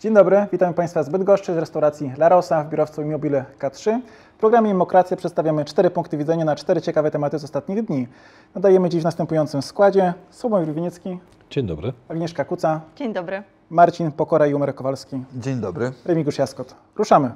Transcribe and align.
Dzień 0.00 0.14
dobry, 0.14 0.46
witam 0.52 0.74
Państwa 0.74 1.02
z 1.02 1.08
Bydgoszczy, 1.08 1.54
z 1.54 1.56
restauracji 1.56 2.12
La 2.16 2.28
Rosa 2.28 2.64
w 2.64 2.68
biurowcu 2.68 3.02
Immobile 3.02 3.44
K3. 3.58 4.00
W 4.36 4.38
programie 4.38 4.70
Immokracje 4.70 5.16
przedstawiamy 5.16 5.64
cztery 5.64 5.90
punkty 5.90 6.16
widzenia 6.16 6.44
na 6.44 6.56
cztery 6.56 6.80
ciekawe 6.80 7.10
tematy 7.10 7.38
z 7.38 7.44
ostatnich 7.44 7.84
dni. 7.84 8.08
Nadajemy 8.54 8.88
dziś 8.88 9.00
w 9.00 9.04
następującym 9.04 9.62
składzie 9.62 10.14
Sławomir 10.30 10.74
Wieniecki, 10.74 11.18
Dzień 11.50 11.66
dobry. 11.66 11.92
Agnieszka 12.08 12.44
Kuca, 12.44 12.80
Dzień 12.96 13.12
dobry. 13.12 13.42
Marcin 13.70 14.12
Pokora 14.12 14.46
i 14.46 14.54
Umer 14.54 14.74
Kowalski. 14.74 15.24
Dzień 15.34 15.60
dobry. 15.60 15.92
Remigiusz 16.04 16.38
Jaskot. 16.38 16.74
Ruszamy. 16.96 17.30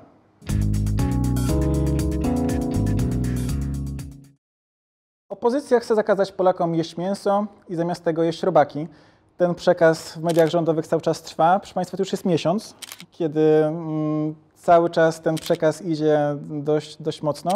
Opozycja 5.29 5.81
chce 5.81 5.95
zakazać 5.95 6.33
Polakom 6.33 6.75
jeść 6.75 6.97
mięso 6.97 7.47
i 7.69 7.75
zamiast 7.75 8.05
tego 8.05 8.23
jeść 8.23 8.43
robaki. 8.43 8.89
Ten 9.37 9.55
przekaz 9.55 10.13
w 10.13 10.23
mediach 10.23 10.49
rządowych 10.49 10.87
cały 10.87 11.03
czas 11.03 11.23
trwa. 11.23 11.59
Proszę 11.59 11.75
Państwa, 11.75 11.97
to 11.97 12.03
już 12.03 12.13
jest 12.13 12.25
miesiąc, 12.25 12.75
kiedy 13.11 13.65
mm, 13.65 14.35
cały 14.55 14.91
czas 14.91 15.21
ten 15.21 15.35
przekaz 15.35 15.83
idzie 15.83 16.19
dość, 16.51 17.03
dość 17.03 17.23
mocno. 17.23 17.51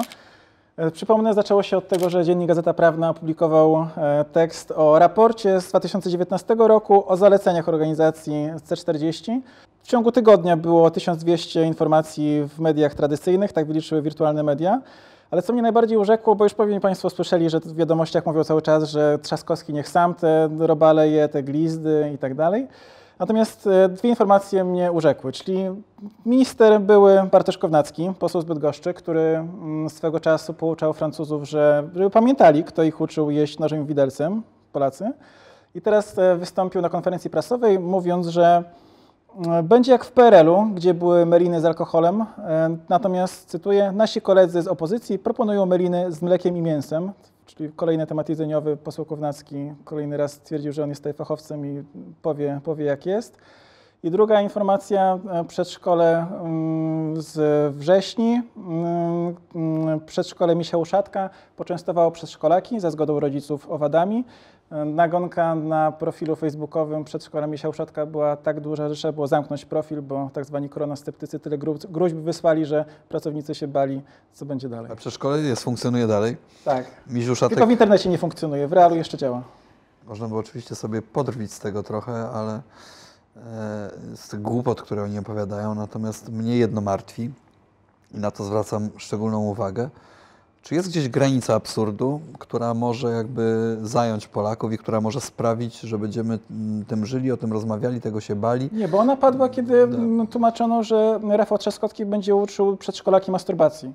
E, 0.77 0.91
Przypomnę, 0.91 1.35
zaczęło 1.35 1.63
się 1.63 1.77
od 1.77 1.89
tego, 1.89 2.11
że 2.11 2.25
Dziennik 2.25 2.49
Gazeta 2.49 2.75
Prawna 2.75 3.11
opublikował 3.11 3.89
e, 3.97 4.25
tekst 4.33 4.73
o 4.77 4.99
raporcie 4.99 5.61
z 5.61 5.69
2019 5.69 6.57
roku 6.59 7.05
o 7.11 7.17
zaleceniach 7.17 7.69
organizacji 7.69 8.51
C40. 8.69 9.41
W 9.83 9.89
ciągu 9.89 10.13
tygodnia 10.13 10.57
było 10.57 10.91
1200 10.91 11.65
informacji 11.65 12.43
w 12.57 12.61
mediach 12.61 12.95
tradycyjnych, 12.95 13.53
tak 13.53 13.67
wyliczyły 13.67 14.03
wirtualne 14.03 14.43
media. 14.43 14.81
Ale 15.31 15.43
co 15.43 15.53
mnie 15.53 15.63
najbardziej 15.63 15.99
urzekło, 15.99 16.35
bo 16.35 16.45
już 16.45 16.55
pewnie 16.55 16.81
Państwo 16.81 17.11
słyszeli, 17.11 17.51
że 17.51 17.61
w 17.61 17.77
wiadomościach 17.77 18.27
mówią 18.27 18.45
cały 18.45 18.63
czas, 18.63 18.91
że 18.91 19.19
Trzaskowski 19.23 19.73
niech 19.73 19.89
sam 19.89 20.15
te 20.15 20.49
robale 20.59 21.09
je, 21.09 21.29
te 21.29 21.43
glizdy 21.43 22.11
i 22.15 22.19
tak 22.19 22.35
dalej. 22.35 22.69
Natomiast 23.19 23.67
e, 23.67 23.89
dwie 23.89 24.11
informacje 24.11 24.65
mnie 24.65 24.93
urzekły, 24.93 25.33
czyli 25.33 25.65
minister 26.27 26.81
były 26.81 27.23
Bartosz 27.33 27.59
Kownacki, 27.59 28.13
poseł 28.19 28.41
z 28.41 28.45
Bydgoszczy, 28.45 28.95
który 28.95 29.21
mm, 29.21 29.91
swego 29.91 30.21
czasu 30.21 30.55
pouczał 30.55 30.93
Francuzów, 30.93 31.49
że, 31.49 31.89
żeby 31.95 32.11
pamiętali, 32.11 32.65
kto 32.65 32.83
ich 32.83 33.01
uczył 33.01 33.31
jeść 33.31 33.59
nożem 33.59 33.83
i 33.83 33.87
widelcem, 33.87 34.43
Polacy. 34.73 35.13
I 35.75 35.81
teraz 35.81 36.19
e, 36.19 36.37
wystąpił 36.37 36.83
na 36.83 36.89
konferencji 36.89 37.31
prasowej, 37.31 37.79
mówiąc, 37.79 38.27
że 38.27 38.65
będzie 39.63 39.93
jak 39.93 40.05
w 40.05 40.13
PRL-u, 40.13 40.67
gdzie 40.75 40.95
były 40.95 41.27
meliny 41.27 41.61
z 41.61 41.65
alkoholem. 41.65 42.25
E, 42.39 42.77
Natomiast, 42.89 43.49
cytuję, 43.49 43.93
nasi 43.93 44.21
koledzy 44.21 44.63
z 44.63 44.69
opozycji 44.69 45.19
proponują 45.19 45.67
meliny 45.67 46.13
z 46.13 46.23
mlekiem 46.23 46.57
i 46.57 46.63
mięsem. 46.63 47.13
Czyli 47.47 47.73
kolejny 47.77 48.07
temat 48.07 48.29
jedzeniowy. 48.29 48.77
Poseł 48.77 49.05
Kownacki 49.05 49.73
kolejny 49.85 50.17
raz 50.17 50.33
stwierdził, 50.33 50.73
że 50.73 50.83
on 50.83 50.89
jest 50.89 51.01
tutaj 51.01 51.15
fachowcem 51.15 51.67
i 51.67 51.85
powie, 52.23 52.61
powie 52.65 52.85
jak 52.85 53.07
jest. 53.07 53.39
I 54.03 54.11
druga 54.11 54.41
informacja, 54.41 55.19
e, 55.33 55.45
przedszkole 55.45 56.27
mm, 56.41 57.23
z 57.23 57.75
wrześni, 57.75 58.43
mm, 58.57 59.37
mm, 59.55 60.01
przedszkole 60.01 60.57
Misia 60.57 60.79
Uszatka 60.79 61.31
poczęstowało 61.57 62.11
przedszkolaki 62.11 62.81
za 62.81 62.91
zgodą 62.91 63.21
rodziców 63.21 63.71
owadami. 63.71 64.25
Nagonka 64.71 65.55
na 65.55 65.93
profilu 65.93 66.37
facebookowym 66.37 67.05
przedszkola 67.05 67.47
Misia 67.47 67.69
Uszatka 67.69 68.07
była 68.07 68.37
tak 68.37 68.61
duża, 68.61 68.89
że 68.89 68.95
trzeba 68.95 69.13
było 69.13 69.27
zamknąć 69.27 69.65
profil, 69.65 70.03
bo 70.03 70.31
tak 70.33 70.45
zwani 70.45 70.69
koronasceptycy 70.69 71.39
tyle 71.39 71.59
gruźb 71.91 72.17
wysłali, 72.17 72.67
że 72.67 72.85
pracownicy 73.09 73.55
się 73.55 73.69
bali, 73.69 74.03
co 74.33 74.45
będzie 74.47 74.69
dalej. 74.69 74.93
A 74.93 74.97
przedszkole 74.97 75.41
jest, 75.41 75.63
funkcjonuje 75.63 76.07
dalej. 76.07 76.37
Tak. 76.65 76.87
Misiu 77.07 77.37
Szatek, 77.37 77.57
Tylko 77.59 77.67
w 77.67 77.71
internecie 77.71 78.09
nie 78.09 78.19
funkcjonuje, 78.19 78.69
w 78.69 78.73
realu 78.73 78.97
jeszcze 78.97 79.19
działa. 79.19 79.43
można 80.07 80.29
by 80.29 80.37
oczywiście 80.37 80.75
sobie 80.75 81.03
podrwić 81.03 81.53
z 81.53 81.59
tego 81.59 81.83
trochę, 81.83 82.29
ale 82.31 82.55
e, 82.55 82.61
z 84.17 84.29
tych 84.29 84.43
głupot, 84.43 84.83
które 84.83 85.03
oni 85.03 85.19
opowiadają, 85.19 85.75
natomiast 85.75 86.29
mnie 86.33 86.57
jedno 86.57 86.81
martwi 86.81 87.31
i 88.15 88.19
na 88.19 88.31
to 88.31 88.45
zwracam 88.45 88.91
szczególną 88.97 89.39
uwagę. 89.41 89.91
Czy 90.63 90.75
jest 90.75 90.89
gdzieś 90.89 91.09
granica 91.09 91.55
absurdu, 91.55 92.21
która 92.39 92.75
może 92.75 93.09
jakby 93.09 93.77
zająć 93.83 94.29
Polaków 94.29 94.73
i 94.73 94.79
która 94.79 95.01
może 95.01 95.21
sprawić, 95.21 95.81
że 95.81 95.99
będziemy 95.99 96.39
mm, 96.51 96.85
tym 96.85 97.07
żyli, 97.07 97.33
o 97.33 97.37
tym 97.37 97.53
rozmawiali, 97.53 98.01
tego 98.01 98.21
się 98.21 98.37
bali? 98.37 98.69
Nie, 98.73 98.89
bo 98.89 98.99
ona 98.99 99.17
padła, 99.17 99.49
kiedy 99.49 99.83
mm, 99.83 100.27
tłumaczono, 100.27 100.83
że 100.83 101.21
Rafał 101.29 101.59
Trzaskowski 101.59 102.07
będzie 102.07 102.35
uczył 102.35 102.77
przedszkolaki 102.77 103.31
masturbacji. 103.31 103.93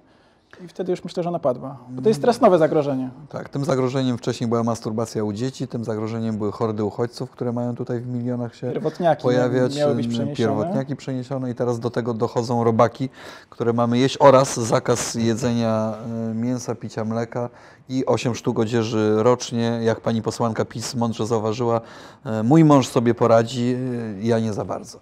I 0.61 0.67
wtedy 0.67 0.91
już 0.91 1.03
myślę, 1.03 1.23
że 1.23 1.29
ona 1.29 1.39
padła. 1.39 1.77
Bo 1.89 2.01
to 2.01 2.09
jest 2.09 2.21
teraz 2.21 2.41
nowe 2.41 2.57
zagrożenie. 2.57 3.09
Tak, 3.29 3.49
tym 3.49 3.65
zagrożeniem 3.65 4.17
wcześniej 4.17 4.47
była 4.49 4.63
masturbacja 4.63 5.23
u 5.23 5.33
dzieci, 5.33 5.67
tym 5.67 5.83
zagrożeniem 5.83 6.37
były 6.37 6.51
hordy 6.51 6.83
uchodźców, 6.83 7.31
które 7.31 7.51
mają 7.51 7.75
tutaj 7.75 7.99
w 8.01 8.07
milionach 8.07 8.55
się 8.55 8.71
Pierwotniaki 8.71 9.23
pojawiać, 9.23 9.77
miały 9.77 9.95
być 9.95 10.05
m, 10.05 10.11
przeniesione. 10.11 10.35
pierwotniaki 10.35 10.95
przeniesione 10.95 11.51
i 11.51 11.55
teraz 11.55 11.79
do 11.79 11.89
tego 11.89 12.13
dochodzą 12.13 12.63
robaki, 12.63 13.09
które 13.49 13.73
mamy 13.73 13.97
jeść 13.97 14.17
oraz 14.19 14.59
zakaz 14.59 15.15
jedzenia 15.15 15.93
e, 16.31 16.33
mięsa, 16.33 16.75
picia 16.75 17.05
mleka 17.05 17.49
i 17.89 18.05
8 18.05 18.35
sztuk 18.35 18.59
odzieży 18.59 19.13
rocznie. 19.23 19.79
Jak 19.83 20.01
pani 20.01 20.21
posłanka 20.21 20.65
PiS 20.65 20.95
mądrze 20.95 21.27
zauważyła, 21.27 21.81
e, 22.25 22.43
mój 22.43 22.63
mąż 22.63 22.87
sobie 22.87 23.13
poradzi, 23.13 23.75
e, 24.19 24.23
ja 24.27 24.39
nie 24.39 24.53
za 24.53 24.65
bardzo. 24.65 24.99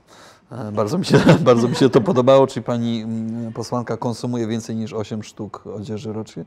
E, 0.52 0.72
Bardzo 0.72 0.98
mi, 0.98 1.06
się, 1.06 1.18
bardzo 1.50 1.68
mi 1.68 1.76
się 1.76 1.90
to 1.90 2.02
podobało, 2.02 2.48
czyli 2.48 2.64
pani 2.64 3.02
mm, 3.02 3.54
posłanka 3.54 3.98
konsumuje 3.98 4.48
więcej 4.48 4.76
niż 4.76 4.94
8 4.94 5.24
sztuk 5.24 5.64
odzieży 5.68 6.14
rocznie. 6.14 6.46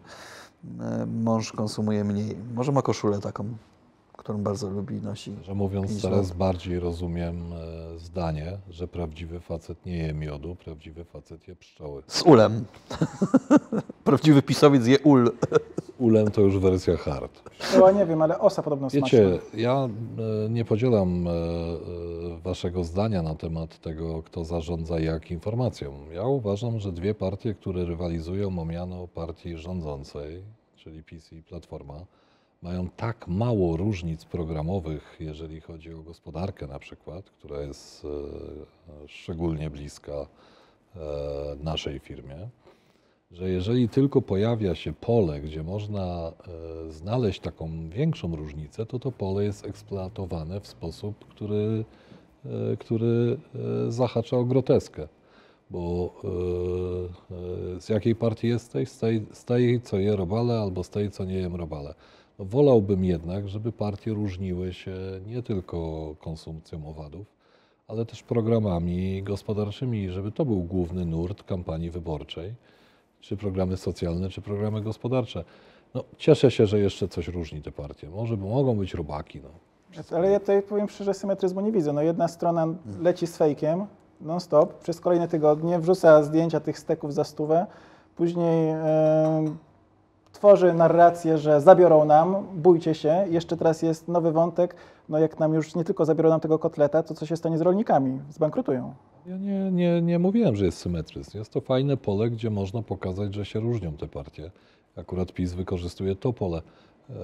E, 0.80 1.06
Mąż 1.06 1.52
konsumuje 1.52 2.04
mniej. 2.04 2.36
Może 2.54 2.72
ma 2.72 2.82
koszulę 2.82 3.20
taką, 3.20 3.44
którą 4.16 4.38
bardzo 4.42 4.70
lubi 4.70 5.00
nosi. 5.00 5.34
Że 5.42 5.54
mówiąc 5.54 6.00
coraz 6.00 6.32
bardziej 6.32 6.80
rozumiem 6.80 7.52
e, 7.52 7.98
zdanie, 7.98 8.58
że 8.70 8.88
prawdziwy 8.88 9.40
facet 9.40 9.86
nie 9.86 9.96
je 9.98 10.14
miodu, 10.14 10.56
prawdziwy 10.64 11.04
facet 11.04 11.48
je 11.48 11.56
pszczoły. 11.56 12.02
Z 12.06 12.22
ulem. 12.22 12.64
Prawdziwy 14.04 14.42
pisowiec 14.42 14.86
je 14.86 14.98
ul. 14.98 15.30
Ulem 15.98 16.30
to 16.30 16.40
już 16.40 16.58
wersja 16.58 16.96
hard. 16.96 17.42
Chyba 17.58 17.92
nie 17.92 18.06
wiem, 18.06 18.22
ale 18.22 18.38
osa 18.38 18.62
podobno 18.62 18.88
Wiecie, 18.90 19.38
smaczna. 19.38 19.60
ja 19.60 19.88
e, 20.46 20.48
nie 20.48 20.64
podzielam 20.64 21.26
e, 21.26 21.30
e, 21.30 21.34
waszego 22.42 22.84
zdania 22.84 23.22
na 23.22 23.34
temat 23.34 23.78
tego, 23.78 24.22
kto 24.22 24.44
zarządza 24.44 25.00
jak 25.00 25.30
informacją. 25.30 25.92
Ja 26.12 26.22
uważam, 26.22 26.80
że 26.80 26.92
dwie 26.92 27.14
partie, 27.14 27.54
które 27.54 27.84
rywalizują 27.84 28.58
o 28.58 28.64
miano 28.64 29.08
partii 29.08 29.56
rządzącej, 29.56 30.42
czyli 30.76 31.02
PiS 31.02 31.32
i 31.32 31.42
Platforma, 31.42 32.06
mają 32.62 32.88
tak 32.96 33.28
mało 33.28 33.76
różnic 33.76 34.24
programowych, 34.24 35.16
jeżeli 35.20 35.60
chodzi 35.60 35.94
o 35.94 36.02
gospodarkę 36.02 36.66
na 36.66 36.78
przykład, 36.78 37.30
która 37.30 37.60
jest 37.60 38.06
szczególnie 39.06 39.70
bliska 39.70 40.26
naszej 41.62 41.98
firmie, 41.98 42.48
że 43.34 43.50
jeżeli 43.50 43.88
tylko 43.88 44.22
pojawia 44.22 44.74
się 44.74 44.92
pole, 44.92 45.40
gdzie 45.40 45.62
można 45.62 46.32
e, 46.86 46.92
znaleźć 46.92 47.40
taką 47.40 47.88
większą 47.88 48.36
różnicę, 48.36 48.86
to 48.86 48.98
to 48.98 49.12
pole 49.12 49.44
jest 49.44 49.66
eksploatowane 49.66 50.60
w 50.60 50.66
sposób, 50.66 51.24
który, 51.24 51.84
e, 52.44 52.76
który 52.76 53.36
e, 53.86 53.92
zahacza 53.92 54.36
o 54.36 54.44
groteskę. 54.44 55.08
Bo 55.70 56.14
z 57.78 57.88
jakiej 57.88 58.14
partii 58.14 58.48
jesteś? 58.48 58.88
Z 58.88 58.98
tej, 58.98 59.26
z 59.32 59.44
tej, 59.44 59.80
co 59.80 59.98
je 59.98 60.16
robale, 60.16 60.58
albo 60.58 60.84
z 60.84 60.90
tej, 60.90 61.10
co 61.10 61.24
nie 61.24 61.34
jem 61.34 61.56
robale. 61.56 61.94
No, 62.38 62.44
wolałbym 62.44 63.04
jednak, 63.04 63.48
żeby 63.48 63.72
partie 63.72 64.12
różniły 64.12 64.72
się 64.72 64.96
nie 65.26 65.42
tylko 65.42 66.14
konsumpcją 66.20 66.88
owadów, 66.88 67.26
ale 67.88 68.06
też 68.06 68.22
programami 68.22 69.22
gospodarczymi, 69.22 70.10
żeby 70.10 70.32
to 70.32 70.44
był 70.44 70.62
główny 70.62 71.06
nurt 71.06 71.42
kampanii 71.42 71.90
wyborczej 71.90 72.54
czy 73.24 73.36
programy 73.36 73.76
socjalne, 73.76 74.28
czy 74.28 74.42
programy 74.42 74.80
gospodarcze. 74.80 75.44
No, 75.94 76.04
cieszę 76.16 76.50
się, 76.50 76.66
że 76.66 76.78
jeszcze 76.78 77.08
coś 77.08 77.28
różni 77.28 77.62
te 77.62 77.72
partie. 77.72 78.10
Może 78.10 78.36
by 78.36 78.46
mogą 78.46 78.76
być 78.76 78.94
robaki. 78.94 79.40
No. 79.40 79.48
Ale 80.16 80.30
ja 80.30 80.40
tutaj 80.40 80.62
powiem 80.62 80.88
szczerze, 80.88 81.14
symetryzmu 81.14 81.60
nie 81.60 81.72
widzę. 81.72 81.92
No 81.92 82.02
jedna 82.02 82.28
strona 82.28 82.66
leci 83.00 83.26
z 83.26 83.36
fejkiem 83.36 83.86
non-stop 84.20 84.78
przez 84.78 85.00
kolejne 85.00 85.28
tygodnie, 85.28 85.78
wrzuca 85.78 86.22
zdjęcia 86.22 86.60
tych 86.60 86.78
steków 86.78 87.14
za 87.14 87.24
stówę, 87.24 87.66
później 88.16 88.74
tworzy 90.32 90.74
narrację, 90.74 91.38
że 91.38 91.60
zabiorą 91.60 92.04
nam, 92.04 92.46
bójcie 92.54 92.94
się. 92.94 93.26
Jeszcze 93.30 93.56
teraz 93.56 93.82
jest 93.82 94.08
nowy 94.08 94.32
wątek, 94.32 94.76
no 95.08 95.18
jak 95.18 95.38
nam 95.38 95.54
już 95.54 95.74
nie 95.74 95.84
tylko 95.84 96.04
zabiorą 96.04 96.28
nam 96.30 96.40
tego 96.40 96.58
kotleta, 96.58 97.02
to 97.02 97.14
co 97.14 97.26
się 97.26 97.36
stanie 97.36 97.58
z 97.58 97.60
rolnikami? 97.60 98.20
Zbankrutują. 98.30 98.94
Ja 99.26 99.36
nie, 99.36 99.70
nie, 99.72 100.02
nie 100.02 100.18
mówiłem, 100.18 100.56
że 100.56 100.64
jest 100.64 100.78
symetryzm. 100.78 101.38
Jest 101.38 101.52
to 101.52 101.60
fajne 101.60 101.96
pole, 101.96 102.30
gdzie 102.30 102.50
można 102.50 102.82
pokazać, 102.82 103.34
że 103.34 103.44
się 103.44 103.60
różnią 103.60 103.96
te 103.96 104.08
partie. 104.08 104.50
Akurat 104.96 105.32
PiS 105.32 105.52
wykorzystuje 105.54 106.16
to 106.16 106.32
pole. 106.32 106.62
Eee, 107.10 107.14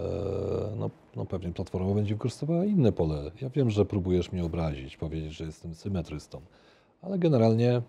No, 0.78 0.90
no 1.16 1.26
pewnie 1.26 1.52
Platforma 1.52 1.94
będzie 1.94 2.14
wykorzystywała 2.14 2.64
inne 2.64 2.92
pole. 2.92 3.30
Ja 3.40 3.50
wiem, 3.50 3.70
że 3.70 3.84
próbujesz 3.84 4.32
mnie 4.32 4.44
obrazić, 4.44 4.96
powiedzieć, 4.96 5.32
że 5.32 5.44
jestem 5.44 5.74
symetrystą, 5.74 6.40
ale 7.02 7.18
generalnie 7.18 7.82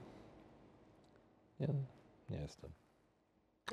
nie, 1.60 1.68
nie 2.30 2.38
jestem. 2.38 2.81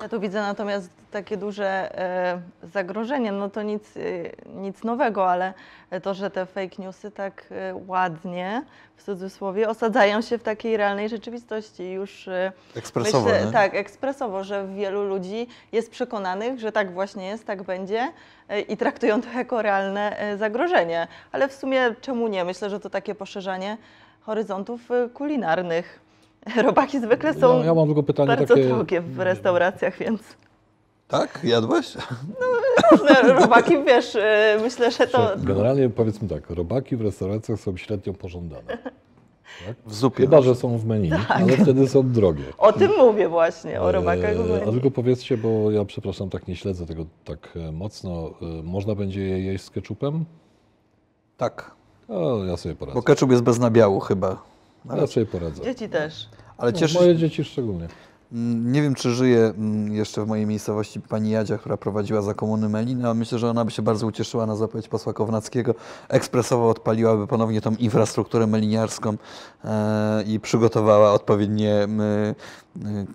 Ja 0.01 0.09
tu 0.09 0.19
widzę 0.19 0.41
natomiast 0.41 0.89
takie 1.11 1.37
duże 1.37 1.99
e, 1.99 2.41
zagrożenie. 2.63 3.31
No 3.31 3.49
to 3.49 3.63
nic, 3.63 3.97
e, 3.97 4.01
nic 4.55 4.83
nowego, 4.83 5.31
ale 5.31 5.53
to, 6.03 6.13
że 6.13 6.31
te 6.31 6.45
fake 6.45 6.75
newsy 6.79 7.11
tak 7.11 7.45
e, 7.51 7.75
ładnie, 7.87 8.65
w 8.95 9.03
cudzysłowie, 9.03 9.69
osadzają 9.69 10.21
się 10.21 10.37
w 10.37 10.43
takiej 10.43 10.77
realnej 10.77 11.09
rzeczywistości. 11.09 11.91
Już 11.91 12.29
Ekspresowo, 12.75 13.25
myślę, 13.25 13.45
nie? 13.45 13.51
tak, 13.51 13.75
ekspresowo, 13.75 14.43
że 14.43 14.67
wielu 14.67 15.03
ludzi 15.03 15.47
jest 15.71 15.91
przekonanych, 15.91 16.59
że 16.59 16.71
tak 16.71 16.93
właśnie 16.93 17.27
jest, 17.27 17.45
tak 17.45 17.63
będzie 17.63 18.11
i 18.67 18.77
traktują 18.77 19.21
to 19.21 19.29
jako 19.29 19.61
realne 19.61 20.35
zagrożenie. 20.37 21.07
Ale 21.31 21.47
w 21.47 21.53
sumie 21.53 21.95
czemu 22.01 22.27
nie? 22.27 22.43
Myślę, 22.43 22.69
że 22.69 22.79
to 22.79 22.89
takie 22.89 23.15
poszerzanie 23.15 23.77
horyzontów 24.21 24.81
kulinarnych. 25.13 26.08
Robaki 26.67 26.99
zwykle 26.99 27.33
są 27.33 27.59
Ja, 27.59 27.65
ja 27.65 27.73
mam 27.73 27.85
tylko 27.85 28.03
pytanie 28.03 28.27
bardzo 28.27 28.55
takie. 28.55 28.67
drogie 28.67 29.01
w 29.01 29.19
restauracjach, 29.19 29.97
więc 29.97 30.21
Tak? 31.07 31.39
Jadłeś? 31.43 31.97
różne 32.91 33.33
robaki, 33.33 33.83
wiesz, 33.83 34.15
e, 34.15 34.57
myślę, 34.61 34.91
że 34.91 35.07
to... 35.07 35.31
Generalnie 35.37 35.89
powiedzmy 35.89 36.27
tak, 36.27 36.49
robaki 36.49 36.95
w 36.95 37.01
restauracjach 37.01 37.59
są 37.59 37.77
średnio 37.77 38.13
pożądane. 38.13 38.77
W 39.85 39.93
zupie. 39.95 40.23
Chyba, 40.23 40.41
że 40.41 40.55
są 40.55 40.77
w 40.77 40.85
menu, 40.85 41.09
Tak. 41.09 41.25
ale 41.31 41.57
wtedy 41.57 41.87
są 41.87 42.11
drogie. 42.11 42.43
O 42.57 42.73
tym 42.73 42.91
mówię 42.97 43.29
właśnie, 43.29 43.81
o 43.81 43.91
robakach 43.91 44.35
w 44.35 44.39
Eee, 44.39 44.43
ogóle. 44.43 44.61
A 44.67 44.71
tylko 44.71 44.91
powiedzcie, 44.91 45.37
bo 45.37 45.71
ja 45.71 45.85
przepraszam, 45.85 46.29
tak 46.29 46.47
nie 46.47 46.55
śledzę 46.55 46.85
tego 46.85 47.05
tak 47.25 47.49
e, 47.55 47.71
mocno. 47.71 48.29
E, 48.41 48.63
Można 48.63 48.95
będzie 48.95 49.21
je 49.21 49.39
jeść 49.43 49.63
z 49.63 49.69
ketchupem? 49.69 50.25
Tak. 51.37 51.71
O, 52.09 52.43
ja 52.45 52.57
sobie 52.57 52.75
poradzę. 52.75 52.95
Bo 52.95 53.03
ketchup 53.03 53.31
jest 53.31 53.43
bez 53.43 53.59
nabiału 53.59 53.99
chyba. 53.99 54.41
Ja 54.97 55.07
sobie 55.07 55.25
poradzę. 55.25 55.63
Dzieci 55.63 55.89
też. 55.89 56.29
Ale 56.57 56.71
No, 56.71 56.77
cieszę 56.77 56.99
moje 56.99 57.13
się, 57.13 57.19
dzieci 57.19 57.43
szczególnie. 57.43 57.87
Mm, 58.33 58.71
Nie 58.71 58.81
wiem, 58.81 58.95
czy 58.95 59.11
żyje 59.11 59.39
mm, 59.57 59.93
jeszcze 59.93 60.25
w 60.25 60.27
mojej 60.27 60.45
miejscowości 60.45 61.01
pani 61.01 61.29
Jadzia, 61.29 61.57
która 61.57 61.77
prowadziła 61.77 62.21
za 62.21 62.33
komuny 62.33 62.69
Meliny, 62.69 63.05
ale 63.05 63.13
myślę, 63.13 63.39
że 63.39 63.49
ona 63.49 63.65
by 63.65 63.71
się 63.71 63.81
bardzo 63.81 64.07
ucieszyła 64.07 64.45
na 64.45 64.55
zapowiedź 64.55 64.87
posła 64.87 65.13
Kownackiego. 65.13 65.75
Ekspresowo 66.09 66.69
odpaliłaby 66.69 67.27
ponownie 67.27 67.61
tą 67.61 67.75
infrastrukturę 67.75 68.47
meliniarską 68.47 69.15
e, 69.65 70.23
i 70.27 70.39
przygotowała 70.39 71.13
odpowiednie 71.13 71.87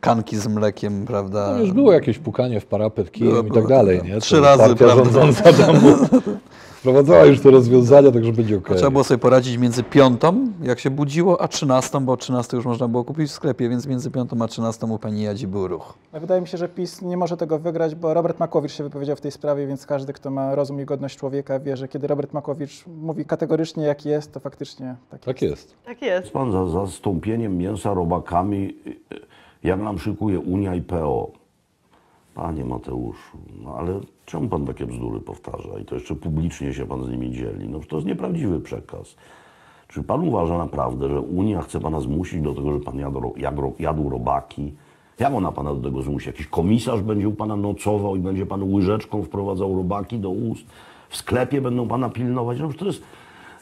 kanki 0.00 0.36
z 0.36 0.46
mlekiem, 0.46 1.04
prawda? 1.06 1.52
No 1.52 1.60
już 1.60 1.72
było 1.72 1.92
jakieś 1.92 2.18
pukanie 2.18 2.60
w 2.60 2.66
parapet 2.66 3.12
kijem 3.12 3.48
i 3.48 3.50
tak 3.50 3.66
dalej, 3.66 3.98
tak. 3.98 4.08
nie? 4.08 4.20
Trzy 4.20 4.36
To 4.36 4.42
razy, 4.42 4.74
prawda? 4.76 5.04
rządząca 5.04 5.52
tam 5.52 5.76
wprowadzała 6.84 7.24
już 7.24 7.40
te 7.40 7.50
rozwiązania, 7.50 8.12
także 8.12 8.32
będzie 8.32 8.56
okej. 8.56 8.76
Trzeba 8.76 8.90
było 8.90 9.04
sobie 9.04 9.18
poradzić 9.18 9.56
między 9.56 9.82
piątą, 9.82 10.52
jak 10.62 10.80
się 10.80 10.90
budziło, 10.90 11.40
a 11.40 11.48
trzynastą, 11.48 12.04
bo 12.04 12.12
o 12.12 12.16
trzynastej 12.16 12.56
już 12.56 12.66
można 12.66 12.88
było 12.88 13.04
kupić 13.04 13.28
w 13.30 13.32
sklepie, 13.32 13.68
więc 13.68 13.86
między 13.86 14.10
piątą 14.10 14.42
a 14.42 14.48
trzynastą 14.48 14.90
u 14.90 14.98
pani 14.98 15.22
Jadzi 15.22 15.46
był 15.46 15.68
ruch. 15.68 15.94
No, 16.12 16.20
Wydaje 16.20 16.40
mi 16.40 16.46
się, 16.46 16.58
że 16.58 16.68
PiS 16.68 17.02
nie 17.02 17.16
może 17.16 17.36
tego 17.36 17.58
wygrać, 17.58 17.94
bo 17.94 18.14
Robert 18.14 18.40
Makłowicz 18.40 18.72
się 18.72 18.84
wypowiedział 18.84 19.16
w 19.16 19.20
tej 19.20 19.30
sprawie, 19.30 19.66
więc 19.66 19.86
każdy, 19.86 20.12
kto 20.12 20.30
ma 20.30 20.54
rozum 20.54 20.80
i 20.80 20.84
godność 20.84 21.18
człowieka, 21.18 21.60
wie, 21.60 21.76
że 21.76 21.88
kiedy 21.88 22.06
Robert 22.06 22.32
Makłowicz 22.32 22.84
mówi 22.86 23.24
kategorycznie, 23.24 23.84
jaki 23.84 24.08
jest, 24.08 24.32
to 24.32 24.40
faktycznie 24.40 24.96
tak 25.10 25.20
jest. 25.20 25.24
Tak 25.24 25.42
jest. 25.42 25.74
Tak 25.84 26.02
jest. 26.02 26.30
Pan 26.30 26.52
za 26.52 26.66
zastąpieniem 26.66 27.58
mięsa 27.58 27.94
robakami, 27.94 28.76
jak 29.62 29.80
nam 29.80 29.98
szykuje 29.98 30.40
Unia 30.40 30.74
i 30.74 30.82
PO. 30.82 31.30
Panie 32.34 32.64
Mateuszu, 32.64 33.38
no 33.62 33.74
ale 33.74 34.00
czemu 34.26 34.48
pan 34.48 34.66
takie 34.66 34.86
bzdury 34.86 35.20
powtarza 35.20 35.78
i 35.82 35.84
to 35.84 35.94
jeszcze 35.94 36.14
publicznie 36.14 36.74
się 36.74 36.86
pan 36.86 37.04
z 37.04 37.08
nimi 37.08 37.30
dzieli? 37.30 37.68
No 37.68 37.80
to 37.88 37.96
jest 37.96 38.08
nieprawdziwy 38.08 38.60
przekaz. 38.60 39.16
Czy 39.88 40.02
pan 40.02 40.28
uważa 40.28 40.58
naprawdę, 40.58 41.08
że 41.08 41.20
Unia 41.20 41.62
chce 41.62 41.80
pana 41.80 42.00
zmusić 42.00 42.42
do 42.42 42.54
tego, 42.54 42.72
że 42.72 42.80
pan 42.80 42.98
jadł, 42.98 43.34
jadł, 43.36 43.74
jadł 43.78 44.10
robaki? 44.10 44.74
Jak 45.18 45.34
ona 45.34 45.52
pana 45.52 45.74
do 45.74 45.80
tego 45.80 46.02
zmusi? 46.02 46.28
Jakiś 46.28 46.46
komisarz 46.46 47.02
będzie 47.02 47.28
u 47.28 47.32
pana 47.32 47.56
nocował 47.56 48.16
i 48.16 48.18
będzie 48.18 48.46
pan 48.46 48.74
łyżeczką 48.74 49.22
wprowadzał 49.22 49.76
robaki 49.76 50.18
do 50.18 50.30
ust? 50.30 50.66
W 51.08 51.16
sklepie 51.16 51.60
będą 51.60 51.88
pana 51.88 52.08
pilnować? 52.08 52.58
No, 52.60 52.72
to, 52.72 52.84
jest, 52.84 53.02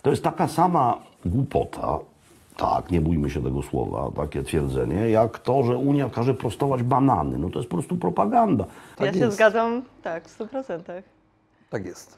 to 0.03 0.11
jest 0.11 0.25
taka 0.25 0.49
sama 0.49 0.99
głupota, 1.27 1.99
tak, 2.57 2.91
nie 2.91 3.01
bójmy 3.01 3.31
się 3.31 3.43
tego 3.43 3.63
słowa, 3.63 4.11
takie 4.17 4.43
twierdzenie, 4.43 5.11
jak 5.11 5.39
to, 5.39 5.63
że 5.63 5.77
Unia 5.77 6.11
każe 6.11 6.35
prostować 6.35 6.83
banany. 6.83 7.39
No 7.39 7.51
to 7.51 7.59
jest 7.59 7.71
po 7.71 7.77
prostu 7.77 7.97
propaganda. 7.97 8.65
ja 8.65 9.07
Tak 9.07 9.15
się 9.15 9.21
jest. 9.21 9.37
zgadzam, 9.37 9.83
tak, 10.03 10.29
w 10.29 10.39
100%. 10.39 11.03
Tak 11.71 11.87
jest. 11.87 12.17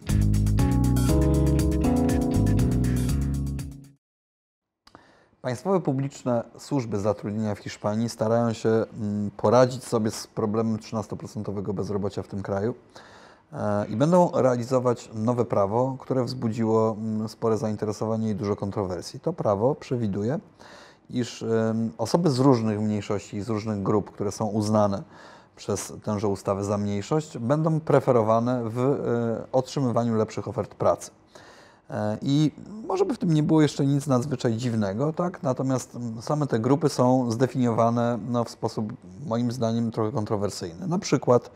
Państwowe 5.42 5.80
publiczne 5.80 6.44
służby 6.58 6.98
zatrudnienia 6.98 7.54
w 7.54 7.58
Hiszpanii 7.58 8.08
starają 8.08 8.52
się 8.52 8.68
mm, 8.68 9.30
poradzić 9.36 9.84
sobie 9.84 10.10
z 10.10 10.26
problemem 10.26 10.76
13% 10.78 11.72
bezrobocia 11.74 12.22
w 12.22 12.28
tym 12.28 12.42
kraju 12.42 12.74
i 13.88 13.96
będą 13.96 14.30
realizować 14.34 15.10
nowe 15.14 15.44
prawo, 15.44 15.96
które 16.00 16.24
wzbudziło 16.24 16.96
mm, 16.98 17.28
spore 17.28 17.58
zainteresowanie 17.58 18.30
i 18.30 18.34
dużo 18.34 18.56
kontrowersji. 18.56 19.20
To 19.20 19.32
prawo 19.32 19.74
przewiduje, 19.74 20.38
iż 21.10 21.44
osoby 21.98 22.30
z 22.30 22.38
różnych 22.38 22.80
mniejszości 22.80 23.42
z 23.42 23.48
różnych 23.48 23.82
grup, 23.82 24.10
które 24.10 24.32
są 24.32 24.46
uznane 24.46 25.02
przez 25.56 25.92
tęże 26.02 26.28
ustawę 26.28 26.64
za 26.64 26.78
mniejszość, 26.78 27.38
będą 27.38 27.80
preferowane 27.80 28.62
w 28.64 28.78
e, 28.78 29.52
otrzymywaniu 29.52 30.14
lepszych 30.14 30.48
ofert 30.48 30.74
pracy. 30.74 31.10
E, 31.90 32.18
I 32.22 32.52
może 32.86 33.04
by 33.04 33.14
w 33.14 33.18
tym 33.18 33.34
nie 33.34 33.42
było 33.42 33.62
jeszcze 33.62 33.86
nic 33.86 34.06
nadzwyczaj 34.06 34.56
dziwnego, 34.56 35.12
tak? 35.12 35.42
Natomiast 35.42 35.98
same 36.20 36.46
te 36.46 36.58
grupy 36.58 36.88
są 36.88 37.30
zdefiniowane 37.30 38.18
no, 38.28 38.44
w 38.44 38.50
sposób 38.50 38.92
moim 39.26 39.52
zdaniem 39.52 39.90
trochę 39.90 40.12
kontrowersyjny. 40.12 40.86
Na 40.86 40.98
przykład 40.98 41.50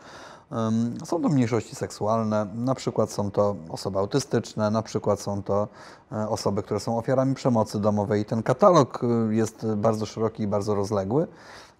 są 1.05 1.21
to 1.21 1.29
mniejszości 1.29 1.75
seksualne, 1.75 2.47
na 2.55 2.75
przykład 2.75 3.11
są 3.11 3.31
to 3.31 3.55
osoby 3.69 3.99
autystyczne, 3.99 4.71
na 4.71 4.81
przykład 4.81 5.21
są 5.21 5.43
to 5.43 5.67
e, 6.11 6.29
osoby, 6.29 6.63
które 6.63 6.79
są 6.79 6.97
ofiarami 6.97 7.35
przemocy 7.35 7.79
domowej. 7.79 8.25
Ten 8.25 8.43
katalog 8.43 9.03
y, 9.03 9.35
jest 9.35 9.65
bardzo 9.75 10.05
szeroki 10.05 10.43
i 10.43 10.47
bardzo 10.47 10.75
rozległy. 10.75 11.27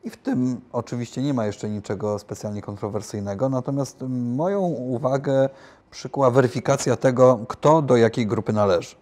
I 0.03 0.09
w 0.09 0.17
tym 0.17 0.61
oczywiście 0.71 1.21
nie 1.21 1.33
ma 1.33 1.45
jeszcze 1.45 1.69
niczego 1.69 2.19
specjalnie 2.19 2.61
kontrowersyjnego, 2.61 3.49
natomiast 3.49 4.03
moją 4.09 4.59
uwagę 4.61 5.49
przykuła 5.91 6.31
weryfikacja 6.31 6.95
tego, 6.95 7.39
kto 7.47 7.81
do 7.81 7.97
jakiej 7.97 8.27
grupy 8.27 8.53
należy. 8.53 8.95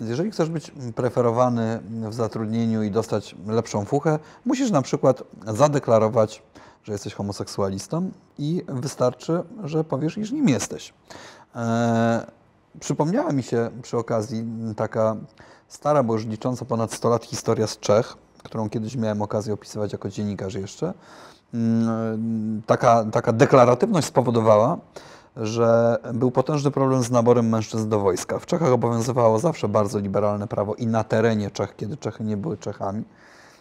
Jeżeli 0.00 0.30
chcesz 0.30 0.48
być 0.48 0.72
preferowany 0.94 1.80
w 2.08 2.14
zatrudnieniu 2.14 2.82
i 2.82 2.90
dostać 2.90 3.34
lepszą 3.46 3.84
fuchę, 3.84 4.18
musisz 4.44 4.70
na 4.70 4.82
przykład 4.82 5.22
zadeklarować, 5.46 6.42
że 6.84 6.92
jesteś 6.92 7.14
homoseksualistą 7.14 8.10
i 8.38 8.64
wystarczy, 8.68 9.42
że 9.64 9.84
powiesz, 9.84 10.18
iż 10.18 10.32
nim 10.32 10.48
jesteś. 10.48 10.94
Eee, 11.54 12.20
przypomniała 12.80 13.32
mi 13.32 13.42
się 13.42 13.70
przy 13.82 13.96
okazji 13.98 14.44
taka 14.76 15.16
stara, 15.68 16.02
bo 16.02 16.12
już 16.14 16.26
licząca 16.26 16.64
ponad 16.64 16.92
100 16.92 17.08
lat 17.08 17.24
historia 17.24 17.66
z 17.66 17.78
Czech, 17.78 18.16
którą 18.42 18.70
kiedyś 18.70 18.96
miałem 18.96 19.22
okazję 19.22 19.54
opisywać 19.54 19.92
jako 19.92 20.08
dziennikarz 20.08 20.54
jeszcze. 20.54 20.94
Mm, 21.54 22.62
Taka, 22.66 23.04
taka 23.04 23.32
deklaratywność 23.32 24.06
spowodowała, 24.06 24.78
że 25.36 25.98
był 26.14 26.30
potężny 26.30 26.70
problem 26.70 27.02
z 27.02 27.10
naborem 27.10 27.48
mężczyzn 27.48 27.88
do 27.88 28.00
wojska. 28.00 28.38
W 28.38 28.46
Czechach 28.46 28.72
obowiązywało 28.72 29.38
zawsze 29.38 29.68
bardzo 29.68 29.98
liberalne 29.98 30.48
prawo 30.48 30.74
i 30.74 30.86
na 30.86 31.04
terenie 31.04 31.50
Czech, 31.50 31.76
kiedy 31.76 31.96
Czechy 31.96 32.24
nie 32.24 32.36
były 32.36 32.56
Czechami, 32.56 33.04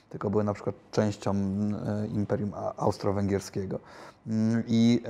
tylko 0.09 0.29
były 0.29 0.43
na 0.43 0.53
przykład 0.53 0.75
częścią 0.91 1.31
e, 1.31 2.07
Imperium 2.07 2.51
Austro-Węgierskiego. 2.77 3.79
Mm, 4.27 4.63
I 4.67 5.01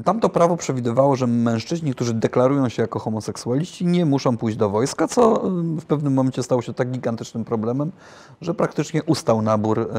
e, 0.00 0.02
tamto 0.04 0.28
prawo 0.28 0.56
przewidywało, 0.56 1.16
że 1.16 1.26
mężczyźni, 1.26 1.94
którzy 1.94 2.14
deklarują 2.14 2.68
się 2.68 2.82
jako 2.82 2.98
homoseksualiści, 2.98 3.86
nie 3.86 4.06
muszą 4.06 4.36
pójść 4.36 4.56
do 4.56 4.70
wojska, 4.70 5.08
co 5.08 5.46
e, 5.46 5.50
w 5.80 5.84
pewnym 5.84 6.14
momencie 6.14 6.42
stało 6.42 6.62
się 6.62 6.74
tak 6.74 6.90
gigantycznym 6.90 7.44
problemem, 7.44 7.92
że 8.40 8.54
praktycznie 8.54 9.02
ustał 9.02 9.42
nabór 9.42 9.90